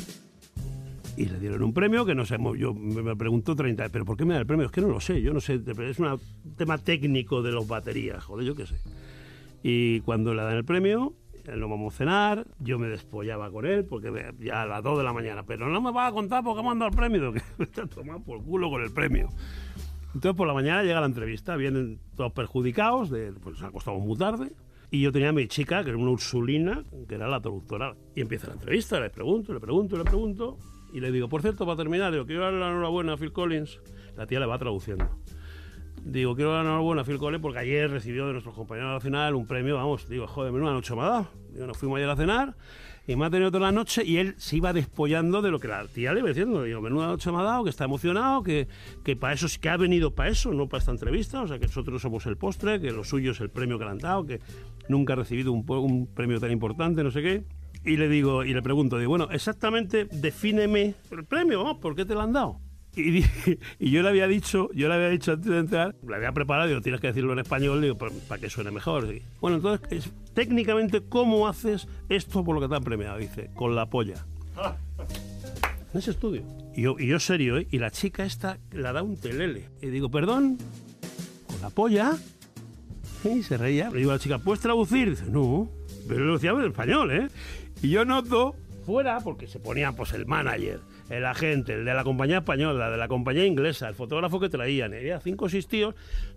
[1.17, 4.25] y le dieron un premio que no sé, yo me pregunto 30, pero ¿por qué
[4.25, 4.67] me da el premio?
[4.67, 6.21] Es que no lo sé, yo no sé, es un
[6.57, 8.77] tema técnico de los baterías, joder, yo qué sé.
[9.63, 11.15] Y cuando le dan el premio,
[11.47, 15.05] nos vamos a cenar, yo me despollaba con él, porque ya a las 2 de
[15.05, 17.43] la mañana, pero no me va a contar porque me han dado el premio, que
[17.59, 19.29] me está tomando por culo con el premio.
[20.15, 24.17] Entonces por la mañana llega la entrevista, vienen todos perjudicados, de, pues nos acostamos muy
[24.17, 24.53] tarde,
[24.91, 28.21] y yo tenía a mi chica, que era una Ursulina, que era la traductora, y
[28.21, 30.59] empieza la entrevista, le pregunto, le pregunto, le pregunto,
[30.93, 33.80] y le digo, por cierto, para terminar, digo, quiero darle la enhorabuena a Phil Collins.
[34.16, 35.09] La tía le va traduciendo.
[36.05, 39.34] Digo, quiero darle la enhorabuena a Phil Collins porque ayer recibió de nuestros compañeros nacional
[39.34, 41.28] un premio, vamos, digo, joder, menuda noche me ha dado.
[41.53, 42.57] Digo, nos fuimos ayer a cenar
[43.07, 45.68] y me ha tenido toda la noche y él se iba despollando de lo que
[45.68, 46.62] la tía le iba diciendo.
[46.62, 48.68] Digo, menuda noche me ha dado, que está emocionado, que,
[49.05, 51.66] que para eso, que ha venido para eso, no para esta entrevista, o sea, que
[51.66, 54.41] nosotros somos el postre, que lo suyo es el premio que le han dado, que
[54.88, 57.45] nunca ha recibido un, un premio tan importante, no sé qué.
[57.85, 62.05] Y le digo, y le pregunto, digo, bueno, exactamente defíneme el premio, vamos, ¿por qué
[62.05, 62.61] te lo han dado?
[62.95, 63.24] Y,
[63.78, 66.68] y, yo le había dicho, yo le había dicho antes de entrar, le había preparado,
[66.68, 69.09] digo, tienes que decirlo en español, digo, para, que suene mejor.
[69.41, 73.18] Bueno, entonces, técnicamente, ¿cómo haces esto por lo que te han premiado?
[73.18, 74.26] Dice, con la polla.
[75.93, 76.45] En ese estudio.
[76.76, 77.66] Y yo, y yo serio, ¿eh?
[77.68, 79.68] Y la chica esta la da un telele.
[79.83, 80.57] Y digo, perdón,
[81.49, 82.16] con la polla.
[83.24, 83.91] Y se reía.
[83.91, 85.11] Le digo a la chica, ¿puedes traducir?
[85.11, 85.68] Dice, no.
[86.07, 87.28] Pero lo decía en español, ¿eh?
[87.83, 88.55] Y yo noto
[88.85, 92.99] fuera, porque se ponía pues el manager, el agente, el de la compañía española, de
[92.99, 95.95] la compañía inglesa, el fotógrafo que traían, había cinco o seis tíos,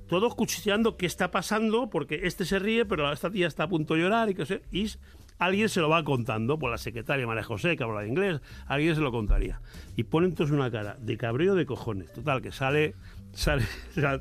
[0.07, 3.95] todos cuchicheando qué está pasando, porque este se ríe, pero esta tía está a punto
[3.95, 4.89] de llorar y que sé, y
[5.37, 8.95] alguien se lo va contando, por la secretaria María José, que habla de inglés, alguien
[8.95, 9.59] se lo contaría.
[9.97, 12.13] Y ponen entonces una cara de cabreo de cojones.
[12.13, 12.95] Total, que sale,
[13.33, 13.63] sale,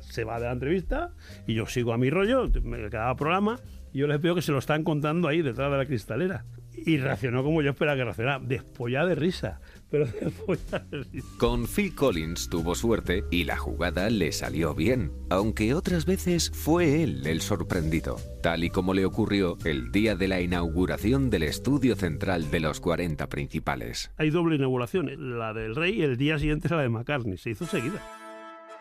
[0.01, 1.11] se va de la entrevista
[1.47, 3.59] y yo sigo a mi rollo, me quedaba programa,
[3.93, 6.43] y yo les veo que se lo están contando ahí detrás de la cristalera
[6.75, 9.61] y reaccionó como yo esperaba que reaccionara, despollada de risa.
[9.89, 11.27] Pero despollada de risa.
[11.37, 17.03] Con Phil Collins tuvo suerte y la jugada le salió bien, aunque otras veces fue
[17.03, 21.95] él el sorprendido, tal y como le ocurrió el día de la inauguración del estudio
[21.95, 24.11] central de los 40 principales.
[24.17, 27.65] Hay doble inauguración, la del rey y el día siguiente la de McCartney, se hizo
[27.65, 28.01] seguida.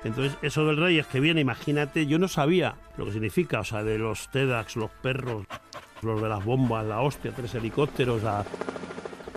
[0.04, 3.64] Entonces, eso del rey es que viene, imagínate, yo no sabía lo que significa, o
[3.64, 5.46] sea, de los TEDx, los perros,
[6.02, 8.22] los de las bombas, la hostia, tres helicópteros,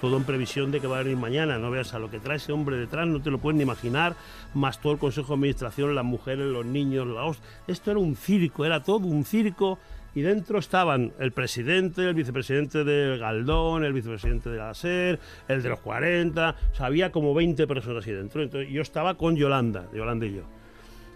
[0.01, 1.57] todo en previsión de que va a venir mañana.
[1.57, 4.15] No veas a lo que trae ese hombre detrás, no te lo puedes ni imaginar,
[4.53, 7.47] más todo el Consejo de Administración, las mujeres, los niños, la hostia.
[7.67, 9.79] Esto era un circo, era todo un circo.
[10.15, 15.61] Y dentro estaban el presidente, el vicepresidente del Galdón, el vicepresidente de la SER, el
[15.61, 18.41] de los 40, o sea, había como 20 personas ahí dentro.
[18.41, 20.43] Entonces yo estaba con Yolanda, Yolanda y yo.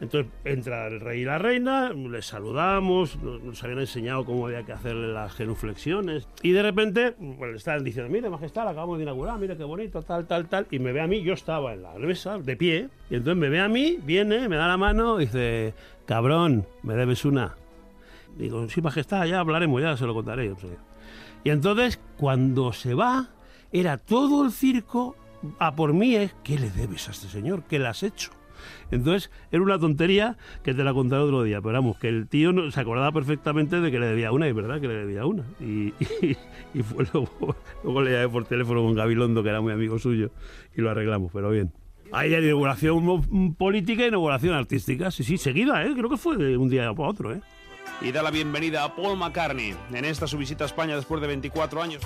[0.01, 4.71] Entonces entra el rey y la reina, les saludamos, nos habían enseñado cómo había que
[4.71, 6.27] hacerle las genuflexiones.
[6.41, 10.01] Y de repente, pues le estaban diciendo, mire, majestad, acabamos de inaugurar, mire qué bonito,
[10.01, 10.67] tal, tal, tal.
[10.71, 13.49] Y me ve a mí, yo estaba en la mesa, de pie, y entonces me
[13.49, 15.73] ve a mí, viene, me da la mano y dice,
[16.05, 17.55] cabrón, me debes una.
[18.37, 20.53] Digo, sí, majestad, ya hablaremos, ya se lo contaré.
[21.43, 23.29] Y entonces, cuando se va,
[23.71, 25.15] era todo el circo
[25.57, 26.15] a por mí.
[26.15, 26.31] ¿eh?
[26.43, 27.63] ¿Qué le debes a este señor?
[27.63, 28.31] ¿Qué le has hecho?
[28.91, 31.62] Entonces, era una tontería que te la contaré otro día.
[31.62, 34.82] Pero vamos, que el tío se acordaba perfectamente de que le debía una, y verdad
[34.82, 35.45] que le debía una.
[36.72, 40.30] Y, fue luego, luego le llamé por teléfono con Gabilondo, que era muy amigo suyo,
[40.76, 41.72] y lo arreglamos, pero bien.
[42.12, 45.10] Hay inauguración política y inauguración artística.
[45.10, 45.93] Sí, sí, seguida, ¿eh?
[45.95, 47.41] Creo que fue de un día para otro, ¿eh?
[48.01, 51.28] Y da la bienvenida a Paul McCartney en esta su visita a España después de
[51.28, 52.01] 24 años.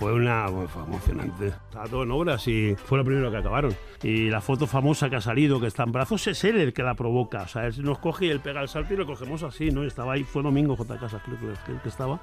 [0.00, 1.48] Fue una fue emocionante.
[1.48, 3.76] Estaba todo en obras y fue lo primero que acabaron.
[4.02, 6.82] Y la foto famosa que ha salido, que está en brazos, es él el que
[6.82, 7.42] la provoca.
[7.42, 9.84] O sea, él nos coge y él pega el salto y lo cogemos así, ¿no?
[9.84, 10.98] Estaba ahí, fue Domingo J.
[10.98, 12.18] Casas, creo que, que estaba.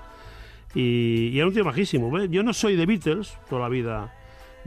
[0.73, 2.09] Y, y, era un tío majísimo.
[2.09, 2.31] ¿ves?
[2.31, 4.11] Yo no soy de Beatles, toda la vida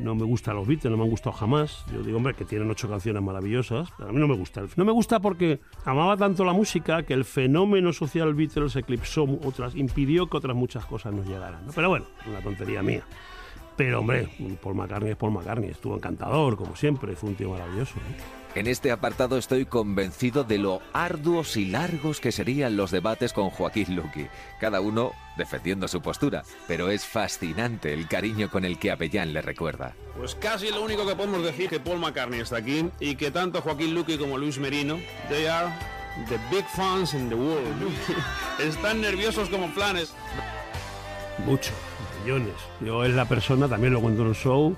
[0.01, 1.85] no me gustan los Beatles, no me han gustado jamás.
[1.93, 4.63] Yo digo, hombre, que tienen ocho canciones maravillosas, pero a mí no me gusta.
[4.77, 9.75] No me gusta porque amaba tanto la música que el fenómeno social Beatles eclipsó otras,
[9.75, 11.67] impidió que otras muchas cosas nos llegaran.
[11.75, 13.05] Pero bueno, una tontería mía.
[13.77, 14.29] Pero hombre,
[14.63, 17.95] Paul McCartney es Paul McCartney, estuvo encantador, como siempre, fue un tío maravilloso.
[17.97, 18.40] ¿no?
[18.57, 23.49] En este apartado estoy convencido de lo arduos y largos que serían los debates con
[23.51, 24.27] Joaquín Luqui,
[24.59, 29.41] cada uno defendiendo su postura, pero es fascinante el cariño con el que Avellán le
[29.41, 29.95] recuerda.
[30.19, 33.63] Pues casi lo único que podemos decir que Paul McCartney está aquí y que tanto
[33.63, 34.99] Joaquín Luqui como Luis Merino,
[35.29, 35.73] they are
[36.29, 37.65] the big fans in the world.
[38.59, 40.13] Están nerviosos como planes.
[41.47, 41.71] Mucho,
[42.21, 42.55] millones.
[42.81, 44.77] Yo es la persona, también lo cuento en el show,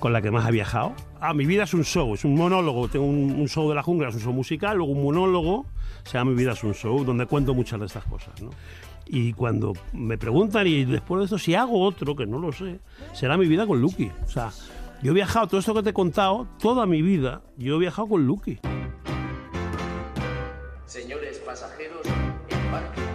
[0.00, 0.94] con la que más ha viajado.
[1.20, 2.88] Ah, mi vida es un show, es un monólogo.
[2.88, 5.66] Tengo un, show de la jungla, es un show musical, luego un monólogo,
[6.02, 8.40] se llama Mi vida es un show, donde cuento muchas de estas cosas.
[8.42, 8.50] ¿no?
[9.06, 12.80] Y cuando me preguntan, y después de esto, si hago otro, que no lo sé,
[13.12, 14.10] será mi vida con Lucky.
[14.24, 14.50] O sea,
[15.02, 18.08] yo he viajado, todo esto que te he contado, toda mi vida, yo he viajado
[18.08, 18.58] con Lucky.
[20.86, 22.06] Señores pasajeros,
[22.48, 23.09] embarquen.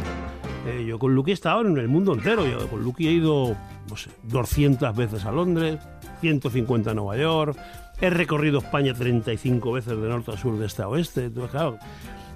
[0.65, 2.45] Eh, yo con Lucky he estado en el mundo entero.
[2.47, 3.55] Yo con Lucky he ido,
[3.89, 5.79] no sé, 200 veces a Londres,
[6.21, 7.57] 150 a Nueva York.
[8.01, 11.25] He recorrido España 35 veces de norte a sur, de este a oeste.
[11.25, 11.77] Entonces, claro,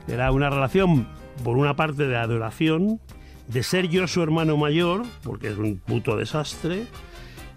[0.08, 1.08] era una relación,
[1.44, 3.02] por una parte, de adoración,
[3.48, 6.86] de ser yo su hermano mayor, porque es un puto desastre,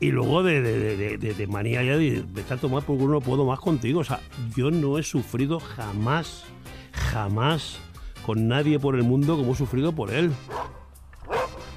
[0.00, 4.00] y luego de, de, manía ya de a tomar por culo, no puedo más contigo.
[4.00, 4.20] O sea,
[4.56, 6.44] yo no he sufrido jamás,
[6.92, 7.78] jamás
[8.24, 10.32] con nadie por el mundo como he sufrido por él.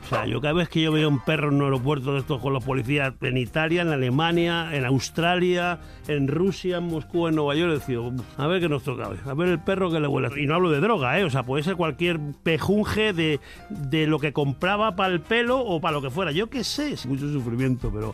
[0.06, 2.40] O sea, yo cada vez que yo veo un perro en un aeropuerto de estos
[2.40, 7.56] con los policías en Italia, en Alemania, en Australia, en Rusia, en Moscú, en Nueva
[7.56, 7.98] York, decía,
[8.38, 10.30] a ver qué nos toca a ver el perro que le huele.
[10.40, 11.24] Y no hablo de droga, ¿eh?
[11.24, 13.40] O sea, puede ser cualquier pejunje de,
[13.70, 16.32] de lo que compraba para el pelo o para lo que fuera.
[16.32, 18.14] Yo qué sé, es mucho sufrimiento, pero,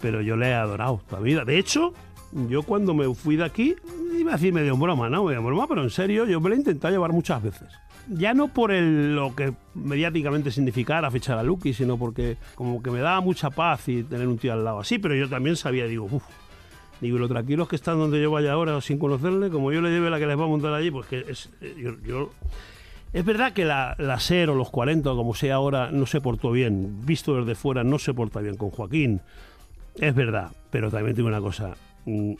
[0.00, 1.44] pero yo le he adorado toda la vida.
[1.44, 1.94] De hecho,
[2.48, 3.76] yo cuando me fui de aquí,
[4.18, 5.24] iba a decir medio en broma, ¿no?
[5.24, 7.68] Medio en broma, pero en serio, yo me lo he intentado llevar muchas veces
[8.10, 12.90] ya no por el, lo que mediáticamente significara fichar a Lucky, sino porque como que
[12.90, 15.86] me daba mucha paz y tener un tío al lado así, pero yo también sabía,
[15.86, 16.24] digo, uff,
[17.00, 20.10] digo, lo tranquilos que están donde yo vaya ahora sin conocerle, como yo le lleve
[20.10, 22.30] la que les va a montar allí, pues que es, yo, yo
[23.12, 26.20] es verdad que la, la SER o los 40, o como sea ahora, no se
[26.20, 27.06] portó bien.
[27.06, 29.22] Visto desde fuera, no se porta bien con Joaquín.
[29.94, 31.74] Es verdad, pero también digo una cosa.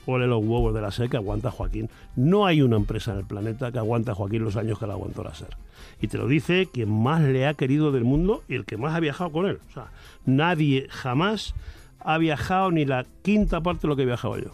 [0.06, 1.88] Ole los huevos de la SER que aguanta Joaquín.
[2.16, 4.94] No hay una empresa en el planeta que aguanta a Joaquín los años que la
[4.94, 5.56] aguantó la SER.
[6.00, 8.94] Y te lo dice quien más le ha querido del mundo y el que más
[8.94, 9.58] ha viajado con él.
[9.68, 9.88] O sea,
[10.26, 11.54] nadie jamás
[12.00, 14.50] ha viajado ni la quinta parte de lo que he viajado yo.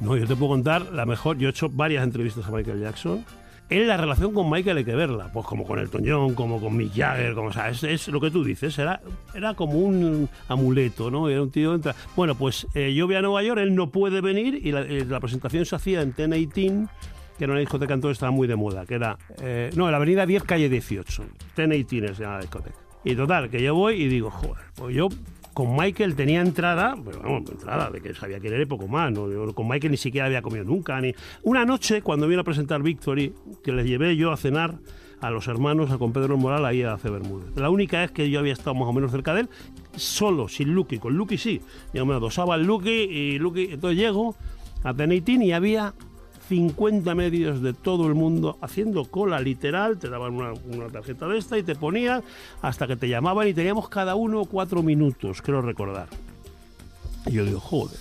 [0.00, 1.38] No, yo te puedo contar la mejor.
[1.38, 3.24] Yo he hecho varias entrevistas a Michael Jackson.
[3.70, 6.76] En la relación con Michael hay que verla, pues como con Elton John, como con
[6.76, 9.00] Mick Jagger, como, o sea, es, es, lo que tú dices, era,
[9.34, 11.30] era como un amuleto, ¿no?
[11.30, 11.74] Era un tío...
[11.74, 11.94] Entra...
[12.14, 15.06] Bueno, pues eh, yo voy a Nueva York, él no puede venir y la, eh,
[15.06, 16.88] la presentación se hacía en Ten-18,
[17.38, 19.16] que era una discoteca entonces estaba muy de moda, que era...
[19.40, 22.76] Eh, no, en la avenida 10, calle 18, Ten-18 se llama la discoteca.
[23.02, 25.08] Y total, que yo voy y digo, joder, pues yo
[25.54, 29.12] con Michael tenía entrada, pero vamos, entrada, de que sabía que era poco más,
[29.54, 31.00] con Michael ni siquiera había comido nunca.
[31.00, 31.14] Ni...
[31.44, 33.32] Una noche, cuando vino a presentar Victory,
[33.62, 34.74] que les llevé yo a cenar
[35.20, 37.08] a los hermanos, a con Pedro Moral, ahí a C.
[37.08, 37.56] Bermúdez.
[37.56, 39.48] La única vez que yo había estado más o menos cerca de él,
[39.96, 41.62] solo, sin Lucky, con Lucky sí.
[41.94, 43.68] Yo me adosaba el Lucky y Lucky.
[43.72, 44.34] Entonces llego
[44.82, 45.94] a Teneitín y había
[46.48, 51.56] 50 medios de todo el mundo haciendo cola literal, te daban una, tarjeta de esta
[51.58, 52.22] y te ponían
[52.60, 56.08] hasta que te llamaban y teníamos cada uno cuatro minutos, creo recordar.
[57.26, 57.98] Y yo digo, joder.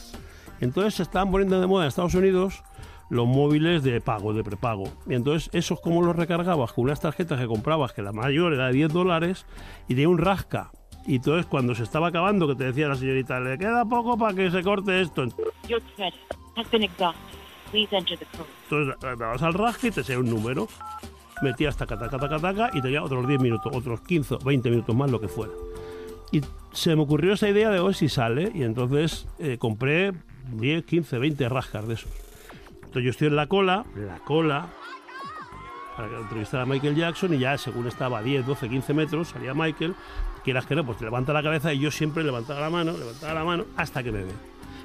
[0.59, 2.63] Entonces se estaban poniendo de moda en Estados Unidos
[3.09, 4.85] los móviles de pago, de prepago.
[5.07, 8.67] Y entonces esos como los recargabas con unas tarjetas que comprabas, que la mayor era
[8.67, 9.45] de 10 dólares,
[9.87, 10.71] y de un rasca.
[11.05, 14.33] Y entonces cuando se estaba acabando, que te decía la señorita, le queda poco para
[14.33, 15.25] que se corte esto.
[18.63, 20.67] Entonces le dabas al rasque y te sea un número.
[21.41, 25.11] Metías taca, taca, taca, taca y tenía otros 10 minutos, otros 15, 20 minutos más,
[25.11, 25.51] lo que fuera.
[26.32, 30.13] Y se me ocurrió esa idea de hoy si sale, y entonces eh, compré
[30.51, 32.11] 10, 15, 20 rascas de esos.
[32.76, 34.67] Entonces yo estoy en la cola, la cola,
[35.95, 39.53] para entrevistar a Michael Jackson, y ya según estaba a 10, 12, 15 metros, salía
[39.53, 39.95] Michael,
[40.43, 43.34] quieras que no, pues te levanta la cabeza y yo siempre levantaba la mano, levantaba
[43.34, 44.34] la mano, hasta que me ve.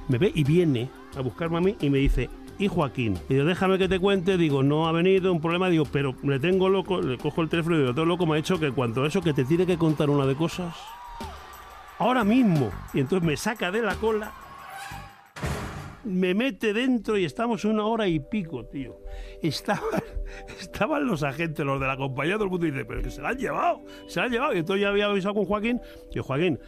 [0.09, 2.28] Me ve y viene a buscarme a mí y me dice,
[2.59, 3.18] y Joaquín.
[3.28, 6.38] Y digo, déjame que te cuente, digo, no ha venido, un problema, digo, pero le
[6.40, 9.06] tengo loco, le cojo el teléfono y digo, todo loco me ha dicho que cuanto
[9.06, 10.74] eso, que te tiene que contar una de cosas,
[11.98, 12.70] ahora mismo.
[12.92, 14.32] Y entonces me saca de la cola,
[16.04, 18.98] me mete dentro y estamos una hora y pico, tío.
[19.42, 20.02] Estaban,
[20.61, 23.30] estaban los agentes, los de la compañía, todo el mundo dice, pero que se la
[23.30, 24.54] han llevado, se la han llevado.
[24.54, 25.80] Y entonces ya había avisado con Joaquín,
[26.11, 26.59] que Joaquín,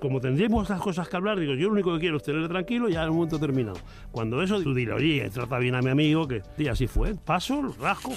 [0.00, 2.88] como tendríamos estas cosas que hablar, digo, yo lo único que quiero es tenerle tranquilo,
[2.88, 3.78] ya en un momento terminado.
[4.10, 7.14] Cuando eso, tú dile, oye, trata bien a mi amigo, que y así fue.
[7.14, 8.12] Paso, rasco.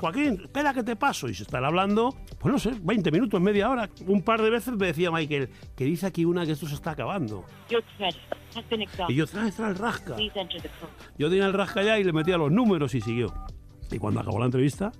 [0.00, 1.28] Joaquín, espera que te paso.
[1.28, 3.88] Y se están hablando, pues no sé, 20 minutos, media hora.
[4.06, 6.90] Un par de veces me decía Michael, que dice aquí una que esto se está
[6.90, 7.44] acabando.
[9.08, 10.16] Y yo, trae, trae el rasca.
[11.18, 13.32] Yo tenía el rasca ya y le metía los números y siguió.
[13.90, 14.92] Y cuando acabó la entrevista,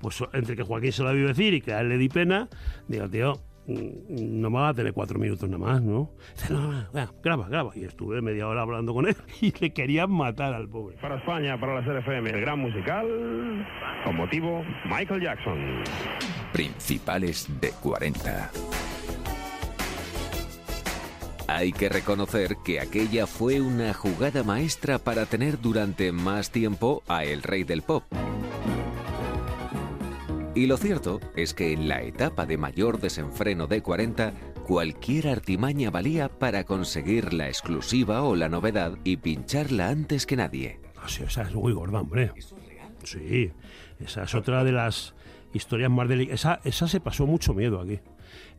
[0.00, 2.48] pues entre que Joaquín se la vio decir y que a él le di pena,
[2.88, 6.10] digo, tío, no me va a tener cuatro minutos nada más, ¿no?
[6.36, 6.86] Dice, no, no,
[7.22, 7.72] graba, graba.
[7.74, 10.96] Y estuve media hora hablando con él y le querían matar al pobre.
[11.00, 13.06] Para España, para la CFM, el gran musical,
[14.04, 15.82] con motivo Michael Jackson.
[16.52, 18.50] Principales de 40.
[21.46, 27.24] Hay que reconocer que aquella fue una jugada maestra para tener durante más tiempo a
[27.24, 28.02] el rey del pop.
[30.56, 34.32] Y lo cierto es que en la etapa de mayor desenfreno de 40,
[34.64, 40.78] cualquier artimaña valía para conseguir la exclusiva o la novedad y pincharla antes que nadie.
[40.96, 42.30] Ah, sí, esa es muy gorda, hombre.
[43.02, 43.50] Sí,
[43.98, 45.16] esa es otra de las
[45.52, 46.40] historias más delicadas.
[46.40, 47.98] Esa, esa se pasó mucho miedo aquí.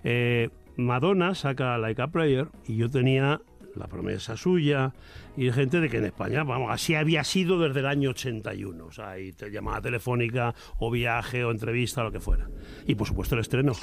[0.04, 3.42] Eh, Madonna saca Like a Prayer y yo tenía
[3.76, 4.94] la promesa suya
[5.38, 8.92] y gente de que en España, vamos, así había sido desde el año 81, o
[8.92, 12.48] sea, y te llamada telefónica o viaje o entrevista, lo que fuera.
[12.88, 13.74] Y por supuesto el estreno.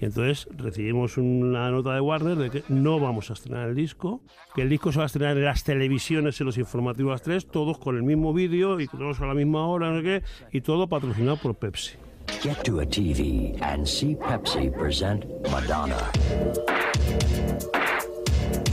[0.00, 4.22] Y entonces recibimos una nota de Warner de que no vamos a estrenar el disco,
[4.54, 7.22] que el disco se va a estrenar en las televisiones, en los informativos a las
[7.22, 10.22] 3, todos con el mismo vídeo y todos a la misma hora, no sé qué,
[10.52, 11.96] y todo patrocinado por Pepsi.
[12.40, 16.10] Get to a TV and see Pepsi present Madonna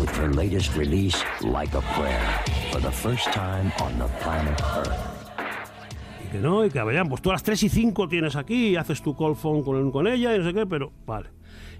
[0.07, 4.97] with her latest release, Like a Prayer, for the first time on the planet Earth.
[6.23, 8.69] Y que no, y que vayan, pues tú a las 3 y 5 tienes aquí
[8.69, 11.29] y haces tu call phone con, con ella y no sé qué, pero vale.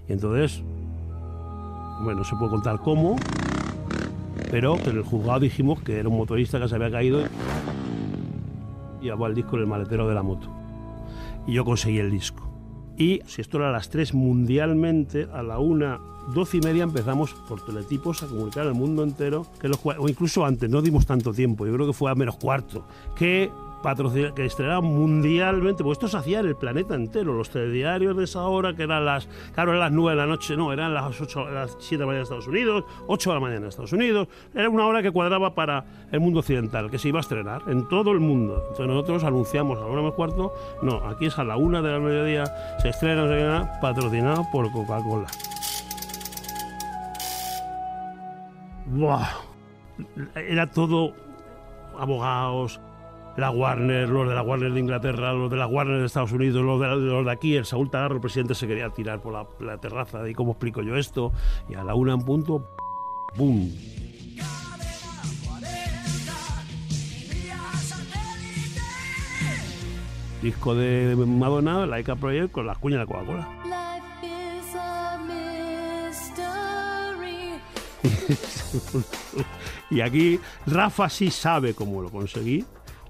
[0.08, 0.62] Y entonces,
[2.02, 3.16] bueno, no se puede contar cómo,
[4.50, 7.22] pero en el juzgado dijimos que era un motorista que se había caído
[9.00, 10.48] y llevaba el disco en el maletero de la moto.
[11.46, 12.47] Y yo conseguí el disco.
[12.98, 16.00] Y si esto era a las 3 mundialmente, a la 1,
[16.34, 20.44] 12 y media empezamos por teletipos a comunicar al mundo entero, que los, o incluso
[20.44, 22.84] antes, no dimos tanto tiempo, yo creo que fue a menos cuarto,
[23.16, 23.50] que
[23.82, 28.24] patrocina, que estrenaba mundialmente, pues esto se hacía en el planeta entero, los telediarios de
[28.24, 31.20] esa hora, que eran las, claro, eran las 9 de la noche, no, eran las
[31.20, 33.92] 8, las 7 de la mañana en Estados Unidos, 8 de la mañana en Estados
[33.92, 37.62] Unidos, era una hora que cuadraba para el mundo occidental, que se iba a estrenar
[37.68, 38.56] en todo el mundo.
[38.70, 40.52] Entonces nosotros anunciamos a la 1 menos cuarto,
[40.82, 42.44] no, aquí es a la 1 de la mediodía,
[42.80, 45.26] se estrena, qué nada, patrocinado por Coca-Cola.
[50.34, 51.12] Era todo
[51.98, 52.80] abogados,
[53.38, 56.64] la Warner, los de la Warner de Inglaterra, los de la Warner de Estados Unidos,
[56.64, 59.46] los de, los de aquí, el Saúl Tagarro, el presidente se quería tirar por la,
[59.60, 61.32] la terraza y cómo explico yo esto,
[61.68, 62.64] y a la una en punto,
[63.36, 63.72] ¡boom!
[70.42, 73.48] Disco de Madonna, Laika Project, con las cuñas de Coca-Cola.
[79.90, 82.64] y aquí Rafa sí sabe cómo lo conseguí,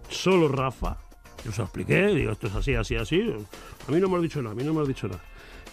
[0.09, 0.97] solo Rafa.
[1.45, 3.21] Yo se lo expliqué, digo, esto es así, así, así.
[3.87, 5.21] A mí no me lo dicho nada, a mí no me lo dicho nada.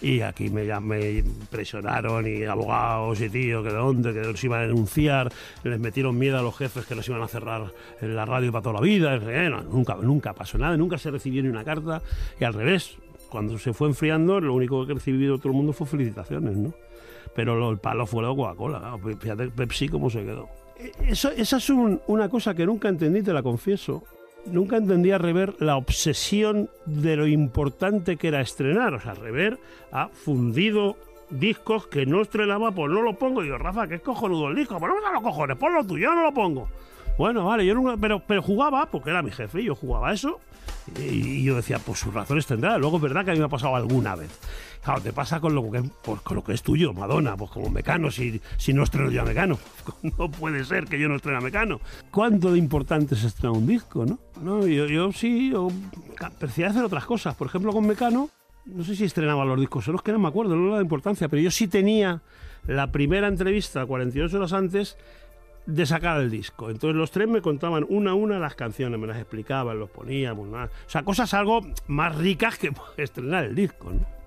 [0.01, 4.59] Y aquí me, me presionaron y abogados y tío, que de dónde, que nos iban
[4.59, 5.31] a denunciar,
[5.63, 7.71] les metieron miedo a los jefes que nos iban a cerrar
[8.01, 9.15] en la radio para toda la vida.
[9.15, 12.01] Eh, no, nunca, nunca pasó nada, nunca se recibió ni una carta.
[12.39, 12.97] Y al revés,
[13.29, 16.73] cuando se fue enfriando, lo único que recibió todo el mundo fue felicitaciones, ¿no?
[17.33, 20.47] Pero lo, el palo fue la Coca-Cola, fíjate Pepsi cómo se quedó.
[21.07, 24.03] Eso, esa es un- una cosa que nunca entendí, te la confieso.
[24.45, 28.93] Nunca entendí a Rever la obsesión de lo importante que era estrenar.
[28.93, 29.57] O sea, Rever
[29.91, 30.97] ha fundido
[31.29, 33.41] discos que no estrenaba, pues no lo pongo.
[33.41, 36.13] Y digo, Rafa, que es cojonudo el disco, me da los cojones, ponlo tú, yo
[36.13, 36.69] no lo pongo.
[37.17, 40.41] Bueno, vale, yo nunca, pero, pero jugaba, porque era mi jefe, y yo jugaba eso,
[40.99, 42.77] y, y yo decía, pues sus razones tendrá.
[42.77, 44.37] Luego es verdad que a mí me ha pasado alguna vez.
[44.86, 47.71] Claro, te pasa con lo que, pues, con lo que es tuyo, Madonna, pues como
[47.71, 49.57] Mecano, si, si no estreno yo a Mecano.
[50.19, 51.81] No puede ser que yo no estrene a Mecano.
[52.11, 54.19] ¿Cuánto de importante es estrenar un disco, no?
[54.43, 55.69] no yo, yo sí, yo
[56.38, 57.33] prefería hacer otras cosas.
[57.33, 58.29] Por ejemplo, con Mecano,
[58.65, 60.81] no sé si estrenaba los discos, solo es que no me acuerdo, no le da
[60.83, 62.21] importancia, pero yo sí tenía
[62.67, 64.97] la primera entrevista 48 horas antes
[65.65, 66.69] de sacar el disco.
[66.69, 70.47] Entonces los tres me contaban una a una las canciones, me las explicaban, los poníamos,
[70.47, 70.65] nada.
[70.65, 74.24] o sea, cosas algo más ricas que estrenar el disco, ¿no?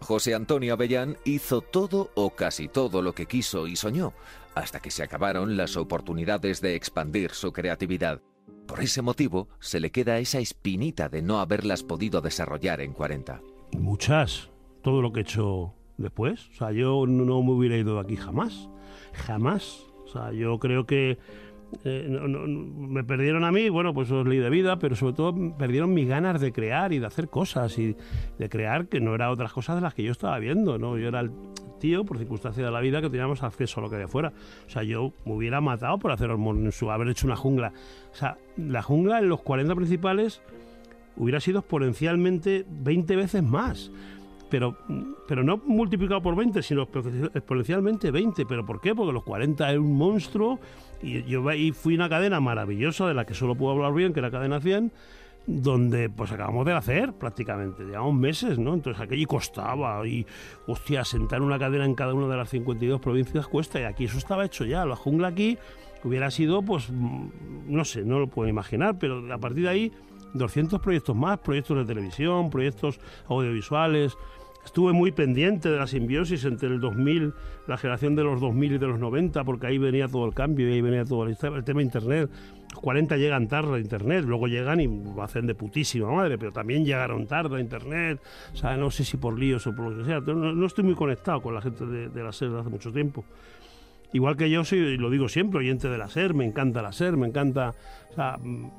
[0.00, 4.12] José Antonio Avellán hizo todo o casi todo lo que quiso y soñó,
[4.54, 8.20] hasta que se acabaron las oportunidades de expandir su creatividad.
[8.66, 13.40] Por ese motivo, se le queda esa espinita de no haberlas podido desarrollar en 40.
[13.78, 14.50] Muchas.
[14.82, 16.48] Todo lo que he hecho después.
[16.50, 18.68] O sea, yo no me hubiera ido de aquí jamás.
[19.12, 19.84] Jamás.
[20.04, 21.18] O sea, yo creo que
[21.84, 25.14] eh, no, no, me perdieron a mí, bueno, pues os leí de vida, pero sobre
[25.14, 27.96] todo perdieron mis ganas de crear y de hacer cosas y
[28.38, 30.98] de crear que no eran otras cosas de las que yo estaba viendo, ¿no?
[30.98, 31.30] Yo era el
[31.78, 34.32] tío, por circunstancias de la vida, que teníamos acceso a lo que había afuera.
[34.66, 37.72] O sea, yo me hubiera matado por hacer haber hecho una jungla.
[38.12, 40.42] O sea, la jungla en los 40 principales
[41.16, 43.90] hubiera sido exponencialmente 20 veces más
[44.50, 44.76] pero,
[45.28, 48.44] pero no multiplicado por 20, sino exponencialmente 20.
[48.44, 48.94] ¿Pero por qué?
[48.94, 50.58] Porque los 40 es un monstruo
[51.02, 54.20] y yo ahí fui una cadena maravillosa de la que solo puedo hablar bien, que
[54.20, 54.92] era Cadena 100,
[55.46, 58.74] donde pues acabamos de hacer prácticamente, llevamos meses, ¿no?
[58.74, 60.26] Entonces aquello costaba y,
[60.66, 64.18] hostia, sentar una cadena en cada una de las 52 provincias cuesta y aquí eso
[64.18, 64.84] estaba hecho ya.
[64.84, 65.58] La jungla aquí
[66.04, 69.92] hubiera sido, pues, no sé, no lo puedo imaginar, pero a partir de ahí
[70.34, 74.16] 200 proyectos más, proyectos de televisión, proyectos audiovisuales,
[74.64, 77.32] Estuve muy pendiente de la simbiosis entre el 2000,
[77.66, 80.68] la generación de los 2000 y de los 90, porque ahí venía todo el cambio
[80.68, 82.30] y ahí venía todo el, tema de Internet.
[82.70, 86.52] Los 40 llegan tarde a Internet, luego llegan y lo hacen de putísima madre, pero
[86.52, 88.20] también llegaron tarde a Internet.
[88.78, 90.20] No sé si por líos o por lo que sea.
[90.20, 93.24] No, estoy muy conectado con la gente de, la SER desde hace mucho tiempo.
[94.12, 97.16] Igual que yo soy, lo digo siempre, oyente de la SER, me encanta la SER,
[97.16, 97.74] me encanta,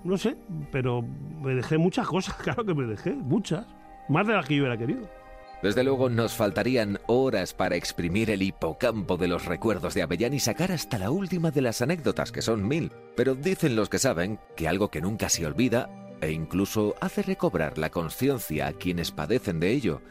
[0.03, 0.35] no sé,
[0.71, 3.65] pero me dejé muchas cosas, claro que me dejé, muchas,
[4.09, 5.20] más de las que yo hubiera querido.
[5.61, 10.39] Desde luego nos faltarían horas para exprimir el hipocampo de los recuerdos de Avellán y
[10.39, 12.91] sacar hasta la última de las anécdotas, que son mil.
[13.15, 15.89] Pero dicen los que saben que algo que nunca se olvida
[16.19, 20.01] e incluso hace recobrar la conciencia a quienes padecen de ello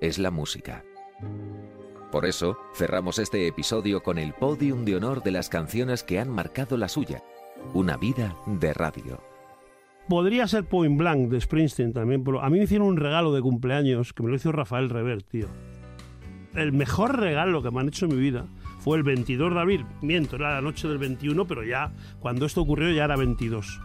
[0.00, 0.84] es la música.
[2.12, 6.28] Por eso, cerramos este episodio con el podium de honor de las canciones que han
[6.28, 7.22] marcado la suya,
[7.72, 9.29] una vida de radio.
[10.10, 13.40] Podría ser Point Blank de Springsteen también, pero a mí me hicieron un regalo de
[13.40, 15.46] cumpleaños que me lo hizo Rafael Rever, tío.
[16.52, 18.46] El mejor regalo que me han hecho en mi vida
[18.80, 19.86] fue el 22 de abril.
[20.02, 23.80] Miento, era la noche del 21, pero ya cuando esto ocurrió ya era 22.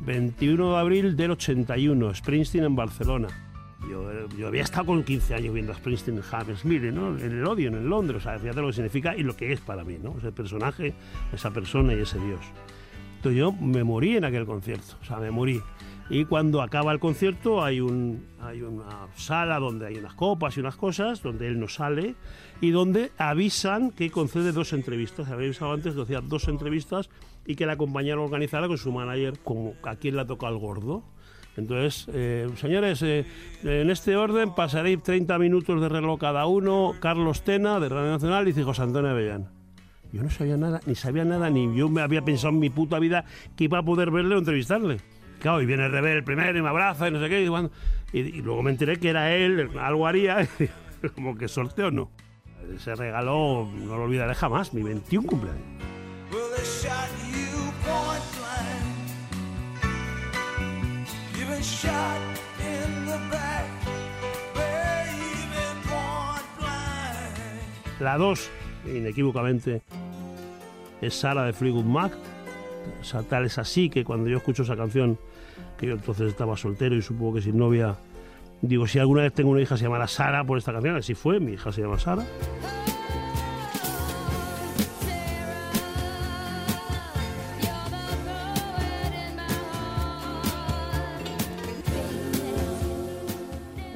[0.00, 3.28] 21 de abril del 81, Springsteen en Barcelona.
[3.90, 7.18] Yo, yo, había estado con 15 años viendo a Springsteen en Hammersmith, ¿no?
[7.18, 8.22] en el Odeon, en Londres.
[8.22, 10.14] O sea, fíjate lo que significa y lo que es para mí, ¿no?
[10.16, 10.94] Ese personaje,
[11.34, 12.40] esa persona y ese Dios
[13.24, 15.60] yo me morí en aquel concierto, o sea, me morí.
[16.08, 20.60] Y cuando acaba el concierto hay, un, hay una sala donde hay unas copas y
[20.60, 22.14] unas cosas, donde él no sale
[22.60, 25.28] y donde avisan que concede dos entrevistas.
[25.28, 27.10] Había avisado antes, decía dos entrevistas
[27.44, 30.54] y que la compañía lo organizara con su manager, como a quien le ha tocado
[30.54, 31.02] el gordo.
[31.56, 33.24] Entonces, eh, señores, eh,
[33.64, 36.94] en este orden pasaréis 30 minutos de reloj cada uno.
[37.00, 39.55] Carlos Tena, de Radio Nacional, y José Antonio Avellán.
[40.16, 42.98] Yo no sabía nada, ni sabía nada, ni yo me había pensado en mi puta
[42.98, 44.96] vida que iba a poder verle o entrevistarle.
[45.40, 47.42] Claro, y viene el revés el primero y me abraza y no sé qué.
[47.42, 50.48] Y, y, luego me enteré que era él, algo haría,
[51.14, 52.10] como que sorteo no.
[52.74, 55.62] Ese regalo no lo olvidaré jamás, mi 21 cumpleaños.
[68.00, 68.50] La 2
[68.88, 69.82] inequívocamente,
[71.00, 72.12] es Sara de Fleetwood Mac.
[73.00, 75.18] O sea, tal es así que cuando yo escucho esa canción,
[75.78, 77.96] que yo entonces estaba soltero y supongo que sin novia,
[78.62, 81.40] digo, si alguna vez tengo una hija se llamará Sara por esta canción, así fue,
[81.40, 82.24] mi hija se llama Sara.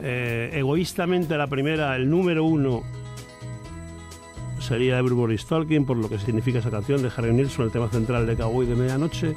[0.03, 2.99] Eh, egoístamente la primera, el número uno
[4.70, 8.24] sería Everybody Stalking, por lo que significa esa canción de Harry Nilsson, el tema central
[8.24, 9.34] de Cowboy de Medianoche.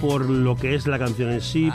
[0.00, 1.70] Por lo que es la canción en sí,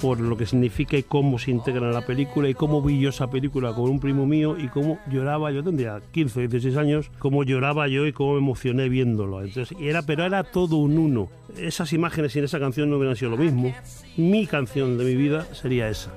[0.00, 3.08] por lo que significa y cómo se integra en la película y cómo vi yo
[3.08, 7.10] esa película con un primo mío y cómo lloraba, yo tendría 15 o 16 años,
[7.18, 9.42] cómo lloraba yo y cómo me emocioné viéndolo.
[9.42, 11.30] Entonces, era, pero era todo un uno.
[11.58, 13.74] Esas imágenes sin esa canción no hubieran sido lo mismo.
[14.16, 16.12] Mi canción de mi vida sería esa.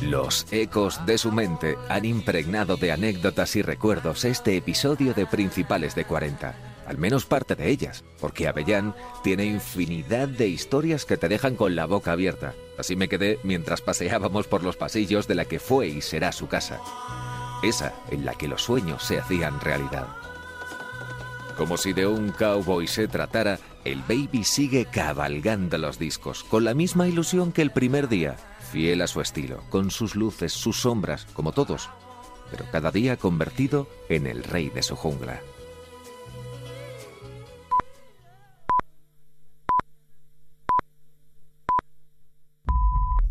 [0.00, 5.94] Los ecos de su mente han impregnado de anécdotas y recuerdos este episodio de Principales
[5.94, 6.54] de 40.
[6.86, 11.76] Al menos parte de ellas, porque Avellán tiene infinidad de historias que te dejan con
[11.76, 12.54] la boca abierta.
[12.78, 16.48] Así me quedé mientras paseábamos por los pasillos de la que fue y será su
[16.48, 16.80] casa.
[17.62, 20.06] Esa en la que los sueños se hacían realidad.
[21.58, 23.58] Como si de un cowboy se tratara,
[23.92, 28.36] el baby sigue cabalgando los discos, con la misma ilusión que el primer día,
[28.70, 31.88] fiel a su estilo, con sus luces, sus sombras, como todos,
[32.50, 35.40] pero cada día convertido en el rey de su jungla.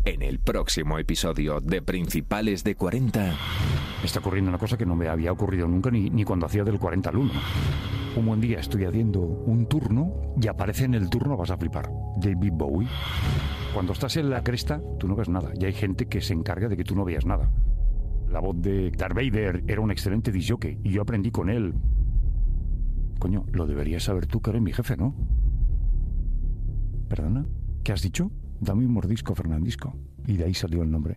[0.04, 3.36] En el próximo episodio de Principales de 40...
[4.02, 6.78] Está ocurriendo una cosa que no me había ocurrido nunca ni, ni cuando hacía del
[6.78, 7.32] 40 al 1.
[8.18, 11.88] Un buen día estoy haciendo un turno y aparece en el turno, vas a flipar,
[12.16, 12.88] David Bowie.
[13.72, 16.66] Cuando estás en la cresta, tú no ves nada y hay gente que se encarga
[16.66, 17.48] de que tú no veas nada.
[18.28, 21.74] La voz de Darth Vader era un excelente disjockey y yo aprendí con él.
[23.20, 25.14] Coño, lo deberías saber tú que eres mi jefe, ¿no?
[27.08, 27.46] ¿Perdona?
[27.84, 28.32] ¿Qué has dicho?
[28.60, 29.94] Dame un mordisco, Fernandisco.
[30.26, 31.16] Y de ahí salió el nombre.